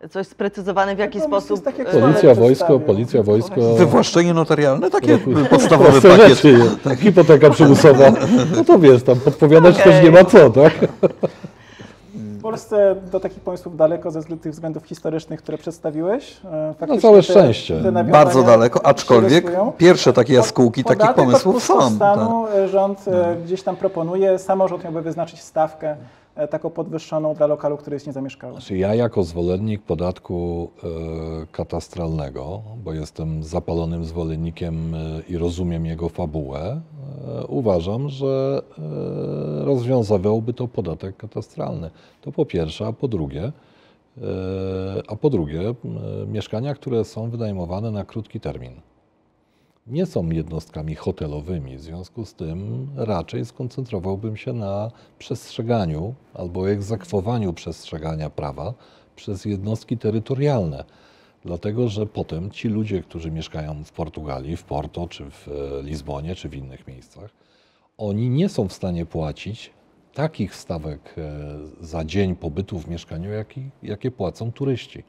y, 0.04 0.08
coś 0.08 0.26
sprecyzowane, 0.26 0.96
w 0.96 0.98
jaki 0.98 1.18
No, 1.18 1.24
sposób... 1.24 1.64
tak 1.64 1.78
y, 1.80 1.84
Policja, 1.84 2.34
wojsko, 2.34 2.80
policja, 2.80 3.22
wojsko. 3.22 3.74
Wywłaszczenie 3.74 4.34
notarialne, 4.34 4.90
takie 4.90 5.18
Proste 5.18 5.48
podstawowy 5.48 5.90
Proste 6.00 6.08
pakiet. 6.08 6.28
rzeczy, 6.28 6.58
hipoteka 6.96 7.50
przymusowa. 7.50 8.12
No 8.56 8.64
to 8.64 8.78
wiesz, 8.78 9.02
tam 9.02 9.20
podpowiadać 9.20 9.80
Okej. 9.80 9.92
też 9.92 10.04
nie 10.04 10.10
ma 10.10 10.24
co, 10.24 10.50
tak? 10.50 10.72
W 12.52 12.54
Polsce 12.54 12.94
do 13.12 13.20
takich 13.20 13.40
pomysłów 13.40 13.76
daleko 13.76 14.10
ze 14.10 14.20
względu- 14.20 14.42
tych 14.42 14.52
względów 14.52 14.84
historycznych, 14.84 15.42
które 15.42 15.58
przedstawiłeś. 15.58 16.36
E, 16.52 16.74
faktycznie 16.78 17.00
całe 17.02 17.16
te- 17.16 17.22
szczęście. 17.22 17.82
te 17.82 18.04
Bardzo 18.04 18.42
daleko, 18.42 18.86
aczkolwiek 18.86 19.52
pierwsze 19.78 20.12
takie 20.12 20.34
jaskółki 20.34 20.84
takich 20.84 21.14
pomysłów 21.14 21.64
są. 21.64 21.74
Tak. 21.74 21.82
pustostanu 21.84 22.46
e, 22.48 22.68
rząd 22.68 23.08
e, 23.08 23.36
gdzieś 23.44 23.62
tam 23.62 23.76
proponuje. 23.76 24.38
Samorząd 24.38 24.84
miałby 24.84 25.02
wyznaczyć 25.02 25.42
stawkę 25.42 25.96
taką 26.50 26.70
podwyższoną 26.70 27.34
dla 27.34 27.46
lokalu, 27.46 27.76
który 27.76 27.96
jest 27.96 28.06
niezamieszkały. 28.06 28.52
Znaczy 28.52 28.76
ja 28.76 28.94
jako 28.94 29.24
zwolennik 29.24 29.82
podatku 29.82 30.70
e, 30.84 31.46
katastralnego, 31.52 32.62
bo 32.84 32.92
jestem 32.92 33.42
zapalonym 33.42 34.04
zwolennikiem 34.04 34.94
e, 34.94 34.98
i 35.28 35.36
rozumiem 35.36 35.86
jego 35.86 36.08
fabułę, 36.08 36.80
e, 37.40 37.46
uważam, 37.46 38.08
że 38.08 38.62
e, 38.78 39.64
rozwiązywałby 39.64 40.54
to 40.54 40.68
podatek 40.68 41.16
katastralny. 41.16 41.90
To 42.20 42.32
po 42.32 42.46
pierwsze, 42.46 42.86
a 42.86 42.92
po 42.92 43.08
drugie, 43.08 43.44
e, 43.44 44.22
a 45.08 45.16
po 45.16 45.30
drugie 45.30 45.60
e, 45.60 45.74
mieszkania, 46.26 46.74
które 46.74 47.04
są 47.04 47.30
wynajmowane 47.30 47.90
na 47.90 48.04
krótki 48.04 48.40
termin. 48.40 48.72
Nie 49.86 50.06
są 50.06 50.30
jednostkami 50.30 50.94
hotelowymi. 50.94 51.76
W 51.76 51.80
związku 51.80 52.24
z 52.24 52.34
tym 52.34 52.88
raczej 52.96 53.44
skoncentrowałbym 53.44 54.36
się 54.36 54.52
na 54.52 54.90
przestrzeganiu 55.18 56.14
albo 56.34 56.70
egzekwowaniu 56.70 57.52
przestrzegania 57.52 58.30
prawa 58.30 58.74
przez 59.16 59.44
jednostki 59.44 59.98
terytorialne. 59.98 60.84
Dlatego, 61.44 61.88
że 61.88 62.06
potem 62.06 62.50
ci 62.50 62.68
ludzie, 62.68 63.02
którzy 63.02 63.30
mieszkają 63.30 63.84
w 63.84 63.92
Portugalii, 63.92 64.56
w 64.56 64.64
Porto, 64.64 65.08
czy 65.08 65.30
w 65.30 65.48
e, 65.48 65.82
Lizbonie, 65.82 66.34
czy 66.34 66.48
w 66.48 66.54
innych 66.54 66.86
miejscach, 66.86 67.30
oni 67.98 68.30
nie 68.30 68.48
są 68.48 68.68
w 68.68 68.72
stanie 68.72 69.06
płacić 69.06 69.70
takich 70.14 70.54
stawek 70.54 71.14
e, 71.18 71.32
za 71.80 72.04
dzień 72.04 72.36
pobytu 72.36 72.78
w 72.78 72.88
mieszkaniu, 72.88 73.30
jaki, 73.30 73.70
jakie 73.82 74.10
płacą 74.10 74.52
turyści. 74.52 75.04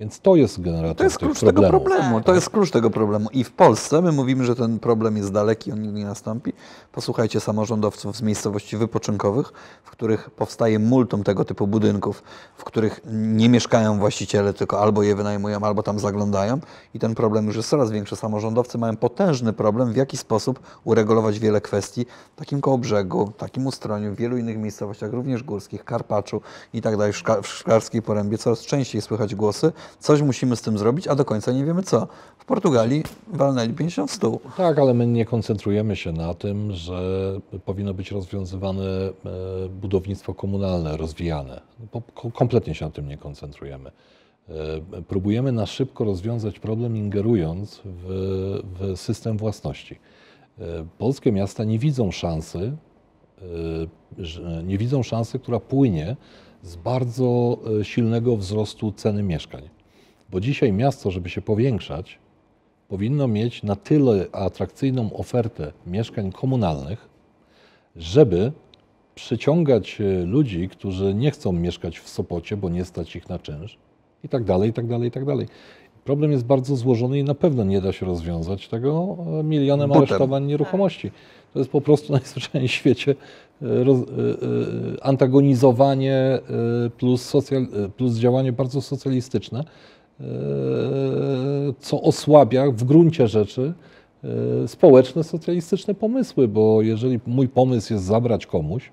Więc 0.00 0.20
to 0.20 0.36
jest 0.36 0.60
generator 0.60 0.96
To 0.96 1.04
jest 1.04 1.18
tych 1.18 1.28
klucz 1.28 1.40
tego 1.40 1.52
problemów. 1.52 1.82
problemu. 1.82 2.20
To 2.20 2.34
jest 2.34 2.50
klucz 2.50 2.70
tego 2.70 2.90
problemu. 2.90 3.28
I 3.32 3.44
w 3.44 3.52
Polsce 3.52 4.02
my 4.02 4.12
mówimy, 4.12 4.44
że 4.44 4.56
ten 4.56 4.78
problem 4.78 5.16
jest 5.16 5.32
daleki, 5.32 5.72
on 5.72 5.82
nigdy 5.82 5.98
nie 5.98 6.04
nastąpi. 6.04 6.52
Posłuchajcie 6.92 7.40
samorządowców 7.40 8.16
z 8.16 8.22
miejscowości 8.22 8.76
wypoczynkowych, 8.76 9.52
w 9.84 9.90
których 9.90 10.30
powstaje 10.30 10.78
multum 10.78 11.24
tego 11.24 11.44
typu 11.44 11.66
budynków, 11.66 12.22
w 12.56 12.64
których 12.64 13.00
nie 13.12 13.48
mieszkają 13.48 13.98
właściciele, 13.98 14.54
tylko 14.54 14.80
albo 14.80 15.02
je 15.02 15.14
wynajmują, 15.14 15.60
albo 15.60 15.82
tam 15.82 15.98
zaglądają. 15.98 16.58
I 16.94 16.98
ten 16.98 17.14
problem 17.14 17.46
już 17.46 17.56
jest 17.56 17.68
coraz 17.68 17.90
większy. 17.90 18.16
Samorządowcy 18.16 18.78
mają 18.78 18.96
potężny 18.96 19.52
problem, 19.52 19.92
w 19.92 19.96
jaki 19.96 20.16
sposób 20.16 20.60
uregulować 20.84 21.38
wiele 21.38 21.60
kwestii 21.60 22.06
w 22.36 22.38
takim 22.38 22.60
Kołobrzegu, 22.60 23.32
takim 23.38 23.66
Ustroniu, 23.66 24.12
w 24.12 24.16
wielu 24.16 24.36
innych 24.36 24.58
miejscowościach, 24.58 25.12
również 25.12 25.42
górskich, 25.42 25.84
Karpaczu 25.84 26.40
i 26.74 26.82
tak 26.82 26.96
dalej, 26.96 27.12
w 27.42 27.46
Szklarskiej 27.46 28.02
Porębie. 28.02 28.38
Coraz 28.38 28.60
częściej 28.60 29.02
słychać 29.02 29.34
głosy, 29.34 29.72
coś 29.98 30.22
musimy 30.22 30.56
z 30.56 30.62
tym 30.62 30.78
zrobić, 30.78 31.08
a 31.08 31.14
do 31.14 31.24
końca 31.24 31.52
nie 31.52 31.64
wiemy 31.64 31.82
co. 31.82 32.06
W 32.38 32.44
Portugalii 32.44 33.02
walnęli 33.32 33.72
50 33.74 34.10
w 34.10 34.14
stół. 34.14 34.40
Tak, 34.56 34.78
ale 34.78 34.94
my 34.94 35.06
nie 35.06 35.24
koncentrujemy 35.24 35.96
się 35.96 36.12
na 36.12 36.34
tym, 36.34 36.72
że 36.72 37.00
powinno 37.64 37.94
być 37.94 38.10
rozwiązywane 38.10 38.82
e, 38.84 39.12
budownictwo 39.68 40.34
komunalne, 40.34 40.96
rozwijane. 40.96 41.60
Ko- 42.14 42.30
Kompletnie 42.30 42.74
się 42.74 42.84
na 42.84 42.90
tym 42.90 43.08
nie 43.08 43.16
koncentrujemy. 43.18 43.90
E, 44.48 44.52
Próbujemy 45.08 45.52
na 45.52 45.66
szybko 45.66 46.04
rozwiązać 46.04 46.58
problem, 46.58 46.96
ingerując 46.96 47.80
w, 47.84 48.60
w 48.80 48.96
system 49.00 49.36
własności. 49.38 49.98
E, 50.58 50.64
Polskie 50.98 51.32
miasta 51.32 51.64
nie 51.64 51.78
widzą 51.78 52.10
szansy 52.10 52.76
nie 54.64 54.78
widzą 54.78 55.02
szansy, 55.02 55.38
która 55.38 55.60
płynie 55.60 56.16
z 56.62 56.76
bardzo 56.76 57.58
silnego 57.82 58.36
wzrostu 58.36 58.92
ceny 58.92 59.22
mieszkań. 59.22 59.68
Bo 60.30 60.40
dzisiaj 60.40 60.72
miasto, 60.72 61.10
żeby 61.10 61.28
się 61.28 61.42
powiększać, 61.42 62.18
powinno 62.88 63.28
mieć 63.28 63.62
na 63.62 63.76
tyle 63.76 64.26
atrakcyjną 64.32 65.12
ofertę 65.12 65.72
mieszkań 65.86 66.32
komunalnych, 66.32 67.08
żeby 67.96 68.52
przyciągać 69.14 70.00
e, 70.00 70.24
ludzi, 70.24 70.68
którzy 70.68 71.14
nie 71.14 71.30
chcą 71.30 71.52
mieszkać 71.52 71.98
w 71.98 72.08
Sopocie, 72.08 72.56
bo 72.56 72.68
nie 72.68 72.84
stać 72.84 73.16
ich 73.16 73.28
na 73.28 73.38
czynsz 73.38 73.78
i 74.24 74.28
tak 74.28 74.44
dalej, 74.44 74.70
i 74.70 74.72
tak 74.72 74.86
dalej, 74.86 75.08
i 75.08 75.10
tak 75.10 75.24
dalej. 75.24 75.46
Problem 76.04 76.32
jest 76.32 76.44
bardzo 76.44 76.76
złożony 76.76 77.18
i 77.18 77.24
na 77.24 77.34
pewno 77.34 77.64
nie 77.64 77.80
da 77.80 77.92
się 77.92 78.06
rozwiązać 78.06 78.68
tego 78.68 79.16
e, 79.40 79.42
milionem 79.44 79.88
Butem. 79.88 80.02
aresztowań 80.02 80.46
nieruchomości. 80.46 81.10
To 81.52 81.58
jest 81.58 81.70
po 81.70 81.80
prostu 81.80 82.12
najzwyczajniej 82.18 82.68
w 82.68 82.72
świecie 82.72 83.14
e, 83.62 83.84
roz, 83.84 83.98
antagonizowanie 85.02 86.38
plus, 86.98 87.22
socjal, 87.22 87.66
plus 87.96 88.14
działanie 88.14 88.52
bardzo 88.52 88.80
socjalistyczne, 88.80 89.64
co 91.80 92.02
osłabia 92.02 92.70
w 92.70 92.84
gruncie 92.84 93.28
rzeczy 93.28 93.72
e, 94.64 94.68
społeczne, 94.68 95.24
socjalistyczne 95.24 95.94
pomysły, 95.94 96.48
bo 96.48 96.82
jeżeli 96.82 97.20
mój 97.26 97.48
pomysł 97.48 97.92
jest 97.92 98.04
zabrać 98.04 98.46
komuś 98.46 98.90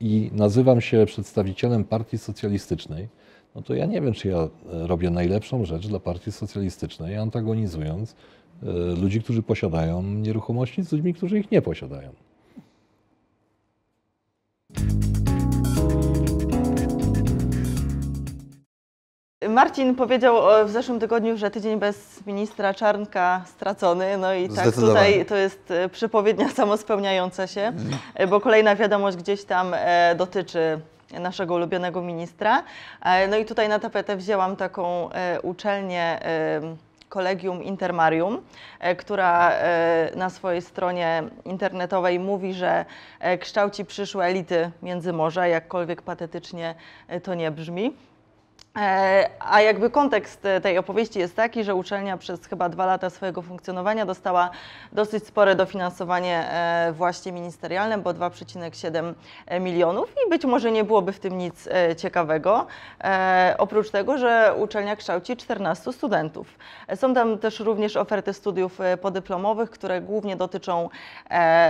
i 0.00 0.30
nazywam 0.32 0.80
się 0.80 1.06
przedstawicielem 1.06 1.84
partii 1.84 2.18
socjalistycznej, 2.18 3.08
no 3.54 3.62
to 3.62 3.74
ja 3.74 3.86
nie 3.86 4.00
wiem, 4.00 4.12
czy 4.12 4.28
ja 4.28 4.38
e, 4.38 4.48
robię 4.86 5.10
najlepszą 5.10 5.64
rzecz 5.64 5.88
dla 5.88 6.00
partii 6.00 6.32
socjalistycznej, 6.32 7.16
antagonizując 7.16 8.14
e, 8.62 8.66
ludzi, 9.02 9.22
którzy 9.22 9.42
posiadają 9.42 10.02
nieruchomości 10.02 10.82
z 10.82 10.92
ludźmi, 10.92 11.14
którzy 11.14 11.38
ich 11.38 11.50
nie 11.50 11.62
posiadają. 11.62 12.10
Marcin 19.48 19.94
powiedział 19.94 20.50
e, 20.50 20.64
w 20.64 20.70
zeszłym 20.70 21.00
tygodniu, 21.00 21.36
że 21.36 21.50
tydzień 21.50 21.78
bez 21.78 22.26
ministra 22.26 22.74
Czarnka 22.74 23.42
stracony. 23.46 24.18
No 24.18 24.34
i 24.34 24.48
tak 24.48 24.74
tutaj 24.74 25.26
to 25.26 25.36
jest 25.36 25.70
e, 25.70 25.88
przepowiednia 25.88 26.48
samospełniająca 26.60 27.46
się, 27.46 27.72
e, 28.14 28.26
bo 28.26 28.40
kolejna 28.40 28.76
wiadomość 28.76 29.16
gdzieś 29.16 29.44
tam 29.44 29.74
dotyczy 30.16 30.80
naszego 31.20 31.54
ulubionego 31.54 32.02
ministra. 32.02 32.62
No 33.28 33.36
i 33.36 33.44
tutaj 33.44 33.68
na 33.68 33.78
tapetę 33.78 34.16
wzięłam 34.16 34.56
taką 34.56 35.10
uczelnię 35.42 36.20
Kolegium 37.08 37.62
Intermarium, 37.62 38.42
która 38.98 39.52
na 40.16 40.30
swojej 40.30 40.62
stronie 40.62 41.22
internetowej 41.44 42.20
mówi, 42.20 42.54
że 42.54 42.84
kształci 43.40 43.84
przyszłe 43.84 44.24
elity 44.24 44.70
Międzymorza, 44.82 45.46
jakkolwiek 45.46 46.02
patetycznie 46.02 46.74
to 47.22 47.34
nie 47.34 47.50
brzmi. 47.50 48.07
E, 48.78 49.30
A 49.40 49.60
jakby 49.60 49.90
kontekst 49.90 50.46
e, 50.46 50.60
tej 50.60 50.78
opowieści 50.78 51.18
jest 51.18 51.36
taki, 51.36 51.64
że 51.64 51.74
uczelnia 51.74 52.16
przez 52.16 52.46
chyba 52.46 52.68
dwa 52.68 52.86
lata 52.86 53.10
swojego 53.10 53.42
funkcjonowania 53.42 54.06
dostała 54.06 54.50
dosyć 54.92 55.26
spore 55.26 55.54
dofinansowanie 55.54 56.50
e, 56.50 56.92
właśnie 56.92 57.32
ministerialne, 57.32 57.98
bo 57.98 58.10
2,7 58.10 59.14
milionów 59.60 60.14
i 60.26 60.30
być 60.30 60.44
może 60.44 60.70
nie 60.70 60.84
byłoby 60.84 61.12
w 61.12 61.20
tym 61.20 61.38
nic 61.38 61.68
ciekawego. 61.96 62.66
Oprócz 63.58 63.90
tego, 63.90 64.18
że 64.18 64.54
uczelnia 64.58 64.96
kształci 64.96 65.36
14 65.36 65.92
studentów. 65.92 66.58
Są 66.94 67.14
tam 67.14 67.38
też 67.38 67.60
również 67.60 67.96
oferty 67.96 68.32
studiów 68.32 68.78
podyplomowych, 69.00 69.70
które 69.70 70.00
głównie 70.00 70.36
dotyczą 70.36 70.88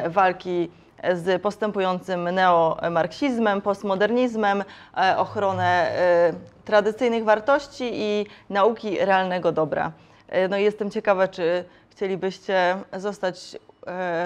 walki 0.09 0.71
z 1.15 1.43
postępującym 1.43 2.31
neomarksizmem, 2.31 3.61
postmodernizmem, 3.61 4.65
e, 4.97 5.19
ochronę 5.19 5.65
e, 5.65 6.33
tradycyjnych 6.65 7.25
wartości 7.25 7.91
i 7.93 8.27
nauki 8.51 8.99
realnego 8.99 9.53
dobra. 9.53 9.93
E, 10.29 10.49
No 10.49 10.57
i 10.59 10.63
jestem 10.65 10.91
ciekawa, 10.91 11.29
czy 11.29 11.65
chcielibyście 11.91 12.77
zostać 12.93 13.57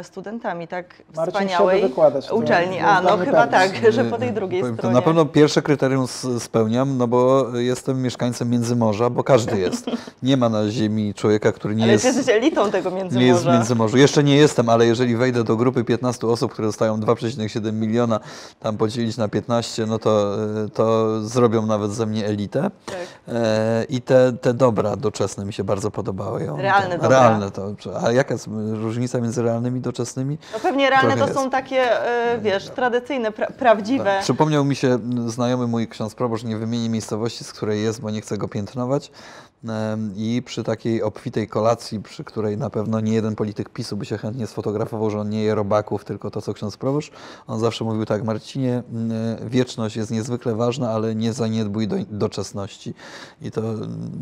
studentami 0.03 0.68
tak 0.68 1.03
wspaniałej 1.27 1.92
to 2.29 2.37
uczelni. 2.37 2.79
A, 2.81 3.03
no 3.03 3.16
chyba 3.16 3.46
pewny. 3.46 3.51
tak, 3.51 3.92
że 3.92 4.05
po 4.05 4.18
tej 4.18 4.33
drugiej 4.33 4.61
Powiem, 4.61 4.77
to 4.77 4.81
stronie. 4.81 4.94
Na 4.94 5.03
pewno 5.03 5.27
pierwsze 5.27 5.62
kryterium 5.62 6.07
spełniam, 6.38 6.98
no 6.98 7.07
bo 7.07 7.46
jestem 7.57 8.03
mieszkańcem 8.03 8.51
Międzymorza, 8.51 9.11
bo 9.11 9.25
każdy 9.25 9.59
jest. 9.59 9.87
Nie 10.22 10.37
ma 10.37 10.48
na 10.48 10.70
ziemi 10.70 11.14
człowieka, 11.14 11.53
który 11.53 11.75
nie 11.75 11.83
Ale 11.85 11.92
jest... 11.92 12.05
ty 12.05 12.09
jesteś 12.09 12.35
elitą 12.35 12.70
tego 12.70 12.90
Nie 12.90 12.96
jest 12.98 13.12
w 13.12 13.16
Międzymorza. 13.18 13.53
Międzymorzu. 13.53 13.96
Jeszcze 13.96 14.25
nie 14.25 14.37
jestem, 14.37 14.68
ale 14.68 14.87
jeżeli 14.87 15.16
wejdę 15.16 15.44
do 15.44 15.57
grupy 15.57 15.85
15 15.85 16.27
osób, 16.27 16.53
które 16.53 16.68
dostają 16.68 17.01
2,7 17.01 17.72
miliona, 17.72 18.20
tam 18.61 18.77
podzielić 18.77 19.16
na 19.16 19.29
15, 19.29 19.87
no 19.87 19.98
to, 19.98 20.37
y, 20.66 20.68
to 20.70 21.20
zrobią 21.22 21.66
nawet 21.66 21.92
ze 21.92 22.07
mnie 22.07 22.27
elitę. 22.27 22.70
Tak. 22.87 22.96
E, 23.29 23.85
I 23.88 24.01
te, 24.01 24.33
te 24.33 24.55
dobra 24.55 24.96
doczesne 24.96 25.44
mi 25.44 25.53
się 25.53 25.64
bardzo 25.64 25.90
podobały. 25.90 26.46
Realne 26.57 26.90
tam- 26.90 27.01
dobra. 27.01 27.20
Realne 27.20 27.51
to. 27.51 27.75
A 28.03 28.12
jaka 28.12 28.35
jest 28.35 28.48
różnica 28.72 29.20
między 29.20 29.42
realnymi 29.53 29.81
doczesnymi? 29.81 30.38
No 30.53 30.61
pewnie 30.61 30.91
realne 30.91 31.17
Trochę 31.17 31.21
to 31.21 31.27
jest. 31.29 31.41
są 31.41 31.51
takie, 31.51 32.07
e, 32.07 32.38
wiesz, 32.38 32.69
tradycyjne, 32.71 33.33
pra 33.33 33.47
prawdziwe. 33.47 34.05
Tak. 34.05 34.23
Przypomniał 34.23 34.65
mi 34.65 34.77
się 34.77 34.99
znajomy 35.27 35.67
mój 35.67 35.88
ksiądz 35.88 36.15
proboszcz, 36.15 36.45
nie 36.45 36.57
wymieni 36.57 36.88
miejscowości, 36.88 37.45
z 37.45 37.53
której 37.53 37.83
jest, 37.83 38.01
bo 38.01 38.11
nie 38.11 38.21
chcę 38.21 38.38
go 38.38 38.49
piętnować. 38.49 39.11
I 40.16 40.42
przy 40.44 40.64
takiej 40.64 41.03
obfitej 41.03 41.48
kolacji, 41.48 42.01
przy 42.01 42.25
której 42.25 42.57
na 42.57 42.70
pewno 42.70 43.01
nie 43.01 43.12
jeden 43.12 43.37
polityk 43.37 43.68
PiSu 43.68 43.96
by 43.96 44.07
się 44.07 44.18
chętnie 44.18 44.46
sfotografował, 44.46 45.11
że 45.11 45.18
on 45.18 45.31
nie 45.31 45.42
je 45.42 45.55
robaków, 45.55 46.05
tylko 46.05 46.31
to, 46.31 46.42
co 46.42 46.55
ksiądz 46.55 46.77
proboszcz, 46.77 47.12
on 47.46 47.61
zawsze 47.61 47.85
mówił 47.85 48.05
tak, 48.05 48.25
Marcinie, 48.25 48.83
wieczność 49.46 49.96
jest 49.96 50.11
niezwykle 50.11 50.55
ważna, 50.55 50.90
ale 50.90 51.14
nie 51.14 51.33
zaniedbuj 51.33 51.88
do, 51.88 51.96
doczesności. 52.11 52.94
I 53.42 53.51
to, 53.51 53.62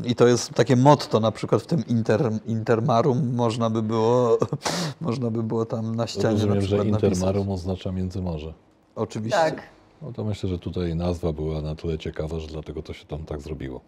I 0.05 0.15
to 0.15 0.27
jest 0.27 0.51
takie 0.51 0.77
motto 0.77 1.21
na 1.21 1.33
przykład 1.33 1.63
w 1.63 1.67
tym 1.67 1.87
inter, 1.87 2.31
Intermarum, 2.47 3.35
można 3.35 3.71
by 3.71 3.83
było, 3.83 4.39
można 5.01 5.31
by 5.31 5.43
było 5.43 5.67
tam 5.67 5.97
na 5.97 6.07
ścianie 6.07 6.25
na 6.25 6.33
Rozumiem, 6.33 6.61
że 6.61 6.67
przykład 6.67 6.89
napisać. 6.89 7.13
Intermarum 7.13 7.51
oznacza 7.51 7.93
Międzymorze. 7.93 8.55
Oczywiście. 8.95 9.39
Tak, 9.39 9.63
No 10.03 10.13
to 10.13 10.25
myślę, 10.25 10.49
że 10.51 10.59
tutaj 10.59 10.97
nazwa 10.97 11.33
była 11.33 11.63
na 11.63 11.75
tyle 11.75 11.99
ciekawa, 11.99 12.41
że 12.41 12.47
dlatego 12.47 12.83
to 12.83 12.93
się 12.93 13.07
tam 13.07 13.25
tak 13.25 13.41
zrobiło. 13.41 13.81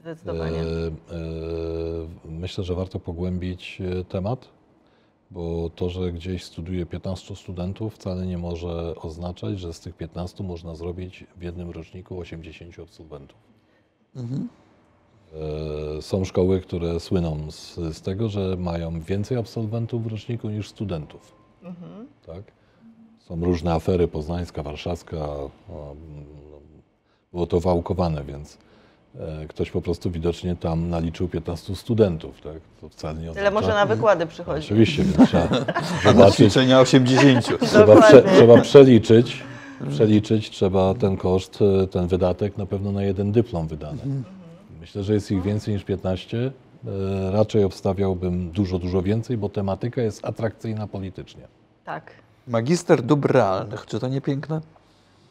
Zdecydowanie. 0.00 0.60
E, 0.60 0.64
e, 0.64 0.92
myślę, 2.24 2.64
że 2.64 2.74
warto 2.74 3.00
pogłębić 3.00 3.80
e, 3.80 4.04
temat, 4.04 4.48
bo 5.30 5.70
to, 5.70 5.90
że 5.90 6.12
gdzieś 6.12 6.44
studiuje 6.44 6.86
15 6.86 7.36
studentów, 7.36 7.94
wcale 7.94 8.26
nie 8.26 8.38
może 8.38 8.94
oznaczać, 8.94 9.60
że 9.60 9.72
z 9.72 9.80
tych 9.80 9.96
15 9.96 10.44
można 10.44 10.74
zrobić 10.74 11.24
w 11.36 11.42
jednym 11.42 11.70
roczniku 11.70 12.18
80 12.18 12.78
absolwentów. 12.78 13.38
Mhm. 14.16 14.48
Są 16.00 16.24
szkoły, 16.24 16.60
które 16.60 17.00
słyną 17.00 17.50
z, 17.50 17.74
z 17.74 18.00
tego, 18.00 18.28
że 18.28 18.56
mają 18.56 19.00
więcej 19.00 19.38
absolwentów 19.38 20.04
w 20.04 20.06
roczniku 20.06 20.48
niż 20.50 20.68
studentów. 20.68 21.32
Tak? 22.26 22.42
Są 23.18 23.44
różne 23.44 23.72
afery, 23.72 24.08
poznańska, 24.08 24.62
warszawska. 24.62 25.16
o, 25.16 25.50
mm, 25.68 26.26
Było 27.32 27.46
to 27.46 27.60
wałkowane, 27.60 28.24
więc 28.24 28.58
ktoś 29.48 29.70
po 29.70 29.82
prostu 29.82 30.10
widocznie 30.10 30.56
tam 30.56 30.90
naliczył 30.90 31.28
15 31.28 31.76
studentów. 31.76 32.40
Tak? 32.40 32.56
To 32.80 32.88
wcale 32.88 33.20
nie 33.20 33.32
Tyle 33.32 33.50
może 33.50 33.68
na 33.68 33.86
wykłady 33.86 34.26
przychodzi. 34.26 34.66
Oczywiście, 34.66 35.04
więc 35.04 35.28
trzeba 35.28 35.48
Na 36.04 36.12
zobaczyć, 36.12 36.34
ćwiczenia 36.34 36.80
80. 36.80 37.60
trzeba, 37.60 38.02
prze, 38.02 38.22
trzeba 38.22 38.60
przeliczyć, 38.60 39.42
przeliczyć, 39.90 40.50
trzeba 40.50 40.94
ten 40.94 41.16
koszt, 41.16 41.58
e, 41.82 41.86
ten 41.86 42.06
wydatek 42.06 42.58
na 42.58 42.66
pewno 42.66 42.92
na 42.92 43.02
jeden 43.02 43.32
dyplom 43.32 43.68
wydany. 43.68 43.98
Myślę, 44.80 45.02
że 45.02 45.14
jest 45.14 45.30
ich 45.30 45.42
więcej 45.42 45.74
niż 45.74 45.84
15. 45.84 46.38
E, 46.86 47.30
Raczej 47.30 47.64
obstawiałbym 47.64 48.50
dużo, 48.50 48.78
dużo 48.78 49.02
więcej, 49.02 49.36
bo 49.36 49.48
tematyka 49.48 50.02
jest 50.02 50.24
atrakcyjna 50.24 50.86
politycznie. 50.86 51.42
Tak. 51.84 52.10
Magister 52.48 53.02
dóbr 53.02 53.32
realnych, 53.32 53.86
czy 53.86 54.00
to 54.00 54.08
nie 54.08 54.20
piękne? 54.20 54.60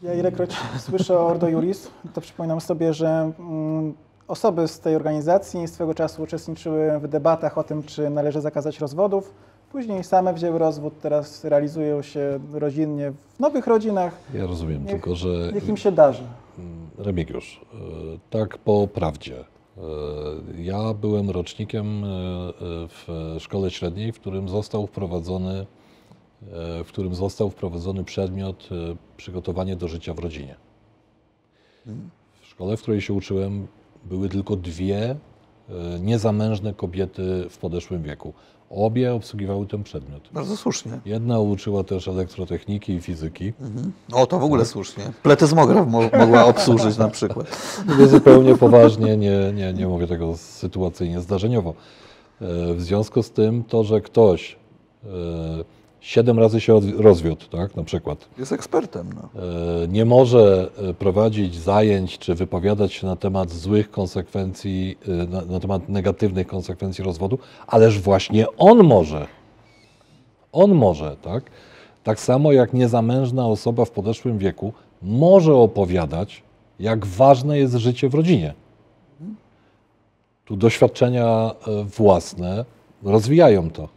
Ja 0.04 0.14
ilekroć 0.14 0.56
słyszę 0.80 1.20
o 1.20 1.28
Ordo 1.28 1.48
Juris, 1.48 1.92
to 2.14 2.22
przypominam 2.22 2.62
sobie, 2.62 2.94
że 2.94 3.32
mm, 3.40 3.94
osoby 4.28 4.68
z 4.68 4.80
tej 4.80 4.96
organizacji 4.96 5.68
swego 5.68 5.94
czasu 5.94 6.24
uczestniczyły 6.24 7.00
w 7.00 7.08
debatach 7.08 7.58
o 7.58 7.64
tym, 7.64 7.84
czy 7.84 8.10
należy 8.10 8.42
zakazać 8.42 8.80
rozwodów. 8.80 9.34
Później 9.72 10.04
same 10.04 10.34
wzięły 10.34 10.60
rozwód, 10.60 10.94
teraz 11.02 11.44
realizują 11.44 12.02
się 12.02 12.40
rodzinnie 12.54 13.12
w 13.12 13.40
nowych 13.40 13.68
rodzinach. 13.68 14.14
Ja 14.34 14.46
rozumiem, 14.48 14.82
Niech- 14.84 14.92
tylko 14.92 15.16
że 15.16 15.52
Niech 15.54 15.68
im 15.70 15.78
się 15.78 15.92
darzy. 15.92 16.24
Mm, 16.60 16.88
Remigiusz, 16.98 17.62
e, 17.74 17.78
tak 18.30 18.58
po 18.58 18.88
prawdzie. 18.88 19.40
E, 19.40 19.82
Ja 20.58 20.94
byłem 20.94 21.30
rocznikiem 21.30 22.04
e, 22.04 22.08
w 22.88 23.36
szkole 23.40 23.72
średniej, 23.72 24.12
w 24.12 24.20
którym 24.20 24.50
został 24.50 24.88
wprowadzony, 24.88 25.66
w 26.84 26.86
którym 26.88 27.16
został 27.16 27.50
wprowadzony 27.50 28.04
przedmiot 28.04 28.70
e, 28.72 28.96
przygotowanie 29.18 29.76
do 29.76 29.88
życia 29.88 30.14
w 30.14 30.20
rodzinie. 30.20 30.56
W 32.42 32.46
szkole, 32.46 32.78
w 32.78 32.82
której 32.82 33.02
się 33.02 33.14
uczyłem, 33.14 33.68
były 34.06 34.30
tylko 34.30 34.56
dwie 34.56 35.10
e, 35.10 35.16
niezamężne 36.00 36.74
kobiety 36.74 37.46
w 37.50 37.58
podeszłym 37.58 38.04
wieku. 38.04 38.34
Obie 38.70 39.14
obsługiwały 39.14 39.68
ten 39.68 39.84
przedmiot. 39.84 40.30
Bardzo 40.34 40.58
słusznie. 40.58 40.92
Jedna 41.06 41.40
uczyła 41.40 41.84
też 41.84 42.08
elektrotechniki 42.08 42.94
i 42.94 43.02
fizyki. 43.02 43.54
O, 44.14 44.26
to 44.26 44.40
w 44.40 44.44
ogóle 44.44 44.66
słusznie. 44.66 45.04
Pletysmograf 45.24 45.88
mo 45.88 46.02
mogła 46.20 46.46
obsłużyć 46.56 46.98
na 46.98 47.08
przykład. 47.10 47.48
Mówię 47.88 48.08
zupełnie 48.08 48.56
poważnie, 48.58 49.18
nie, 49.18 49.52
nie, 49.54 49.74
nie 49.74 49.88
mówię 49.88 50.08
tego 50.08 50.38
sytuacyjnie, 50.38 51.22
zdarzeniowo. 51.22 51.74
E, 52.42 52.74
W 52.74 52.82
związku 52.82 53.24
z 53.24 53.32
tym 53.32 53.64
to, 53.64 53.84
że 53.84 54.02
ktoś 54.02 54.56
e, 55.04 55.08
siedem 56.06 56.40
razy 56.40 56.62
się 56.62 56.80
rozwiódł, 56.98 57.46
tak, 57.46 57.76
na 57.76 57.84
przykład, 57.84 58.30
Jest 58.38 58.52
ekspertem. 58.52 59.10
No. 59.16 59.42
e, 59.84 59.88
nie 59.88 60.06
może 60.06 60.70
e, 60.90 60.94
prowadzić 60.94 61.56
zajęć 61.56 62.18
czy 62.20 62.36
wypowiadać 62.36 62.94
się 62.94 63.08
na 63.08 63.16
temat 63.16 63.52
złych 63.52 63.92
konsekwencji, 63.92 64.98
e, 65.08 65.12
na, 65.12 65.42
na 65.42 65.60
temat 65.60 65.90
negatywnych 65.90 66.48
konsekwencji 66.48 67.04
rozwodu, 67.04 67.40
ależ 67.68 68.00
właśnie 68.00 68.46
on 68.58 68.84
może. 68.84 69.28
On 70.52 70.74
może, 70.74 71.16
tak? 71.22 71.44
Tak 72.04 72.20
samo 72.20 72.52
jak 72.52 72.74
niezamężna 72.74 73.48
osoba 73.48 73.86
w 73.86 73.92
podeszłym 73.92 74.38
wieku 74.38 74.74
może 75.02 75.54
opowiadać, 75.56 76.44
jak 76.80 77.06
ważne 77.06 77.58
jest 77.58 77.76
życie 77.76 78.10
w 78.10 78.14
rodzinie. 78.14 78.54
Tu 80.46 80.56
doświadczenia 80.56 81.52
własne 81.98 82.66
rozwijają 83.04 83.72
to. 83.72 83.95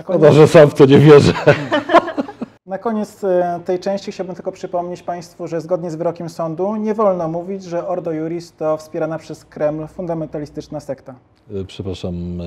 Szkoda, 0.00 0.18
koniec, 0.18 0.34
że 0.34 0.48
sam 0.48 0.70
w 0.70 0.74
to 0.74 0.86
nie 0.86 0.98
wierzę. 0.98 1.32
na 2.66 2.78
koniec 2.78 3.24
e, 3.24 3.60
tej 3.64 3.78
części 3.78 4.12
chciałbym 4.12 4.34
tylko 4.34 4.52
przypomnieć 4.52 5.02
Państwu, 5.02 5.46
że 5.46 5.60
zgodnie 5.60 5.90
z 5.90 5.94
wyrokiem 5.94 6.28
sądu 6.28 6.76
nie 6.76 6.94
wolno 6.94 7.28
mówić, 7.28 7.64
że 7.64 7.88
Ordo 7.88 8.12
Juris 8.12 8.52
to 8.52 8.76
wspierana 8.76 9.18
przez 9.18 9.44
Kreml 9.44 9.86
fundamentalistyczna 9.86 10.80
sekta. 10.80 11.14
E, 11.54 11.64
Przepraszam, 11.64 12.40
e, 12.40 12.44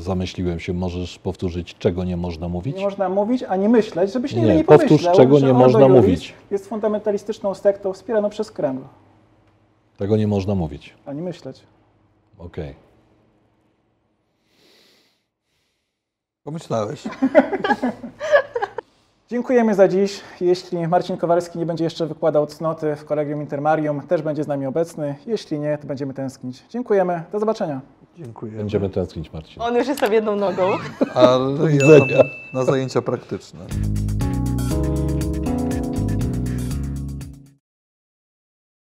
zamyśliłem 0.00 0.60
się. 0.60 0.72
Możesz 0.72 1.18
powtórzyć, 1.18 1.76
czego 1.78 2.04
nie 2.04 2.16
można 2.16 2.48
mówić? 2.48 2.76
Nie 2.76 2.84
można 2.84 3.08
mówić 3.08 3.42
ani 3.42 3.68
myśleć, 3.68 4.12
żebyś 4.12 4.32
Nie, 4.32 4.40
nigdy 4.40 4.56
nie, 4.56 4.64
powtórz, 4.64 4.88
pomyślał, 4.88 5.14
czego 5.14 5.38
że 5.38 5.46
nie 5.46 5.52
Ordo 5.52 5.64
można 5.64 5.80
Juris 5.86 5.96
mówić. 6.02 6.34
jest 6.50 6.68
fundamentalistyczną 6.68 7.54
sektą 7.54 7.92
wspieraną 7.92 8.30
przez 8.30 8.50
Kreml. 8.50 8.80
Tego 9.96 10.16
nie 10.16 10.26
można 10.26 10.54
mówić. 10.54 10.94
Ani 11.06 11.22
myśleć. 11.22 11.60
Okej. 12.38 12.83
Pomyślałeś. 16.44 17.02
Dziękujemy 19.30 19.74
za 19.74 19.88
dziś. 19.88 20.20
Jeśli 20.40 20.88
Marcin 20.88 21.16
Kowalski 21.16 21.58
nie 21.58 21.66
będzie 21.66 21.84
jeszcze 21.84 22.06
wykładał 22.06 22.46
cnoty 22.46 22.96
w 22.96 23.04
Kolegium 23.04 23.40
Intermarium, 23.40 24.00
też 24.00 24.22
będzie 24.22 24.44
z 24.44 24.46
nami 24.46 24.66
obecny. 24.66 25.14
Jeśli 25.26 25.58
nie, 25.58 25.78
to 25.78 25.86
będziemy 25.86 26.14
tęsknić. 26.14 26.64
Dziękujemy. 26.70 27.22
Do 27.32 27.40
zobaczenia. 27.40 27.80
Dziękuję. 28.18 28.52
Będziemy 28.52 28.90
tęsknić, 28.90 29.32
Marcin. 29.32 29.62
On 29.62 29.76
już 29.76 29.88
jest 29.88 30.00
tam 30.00 30.12
jedną 30.12 30.36
nogą. 30.36 30.70
Ale 31.14 31.72
ja 31.72 32.24
na 32.52 32.64
zajęcia 32.64 33.02
praktyczne. 33.02 33.60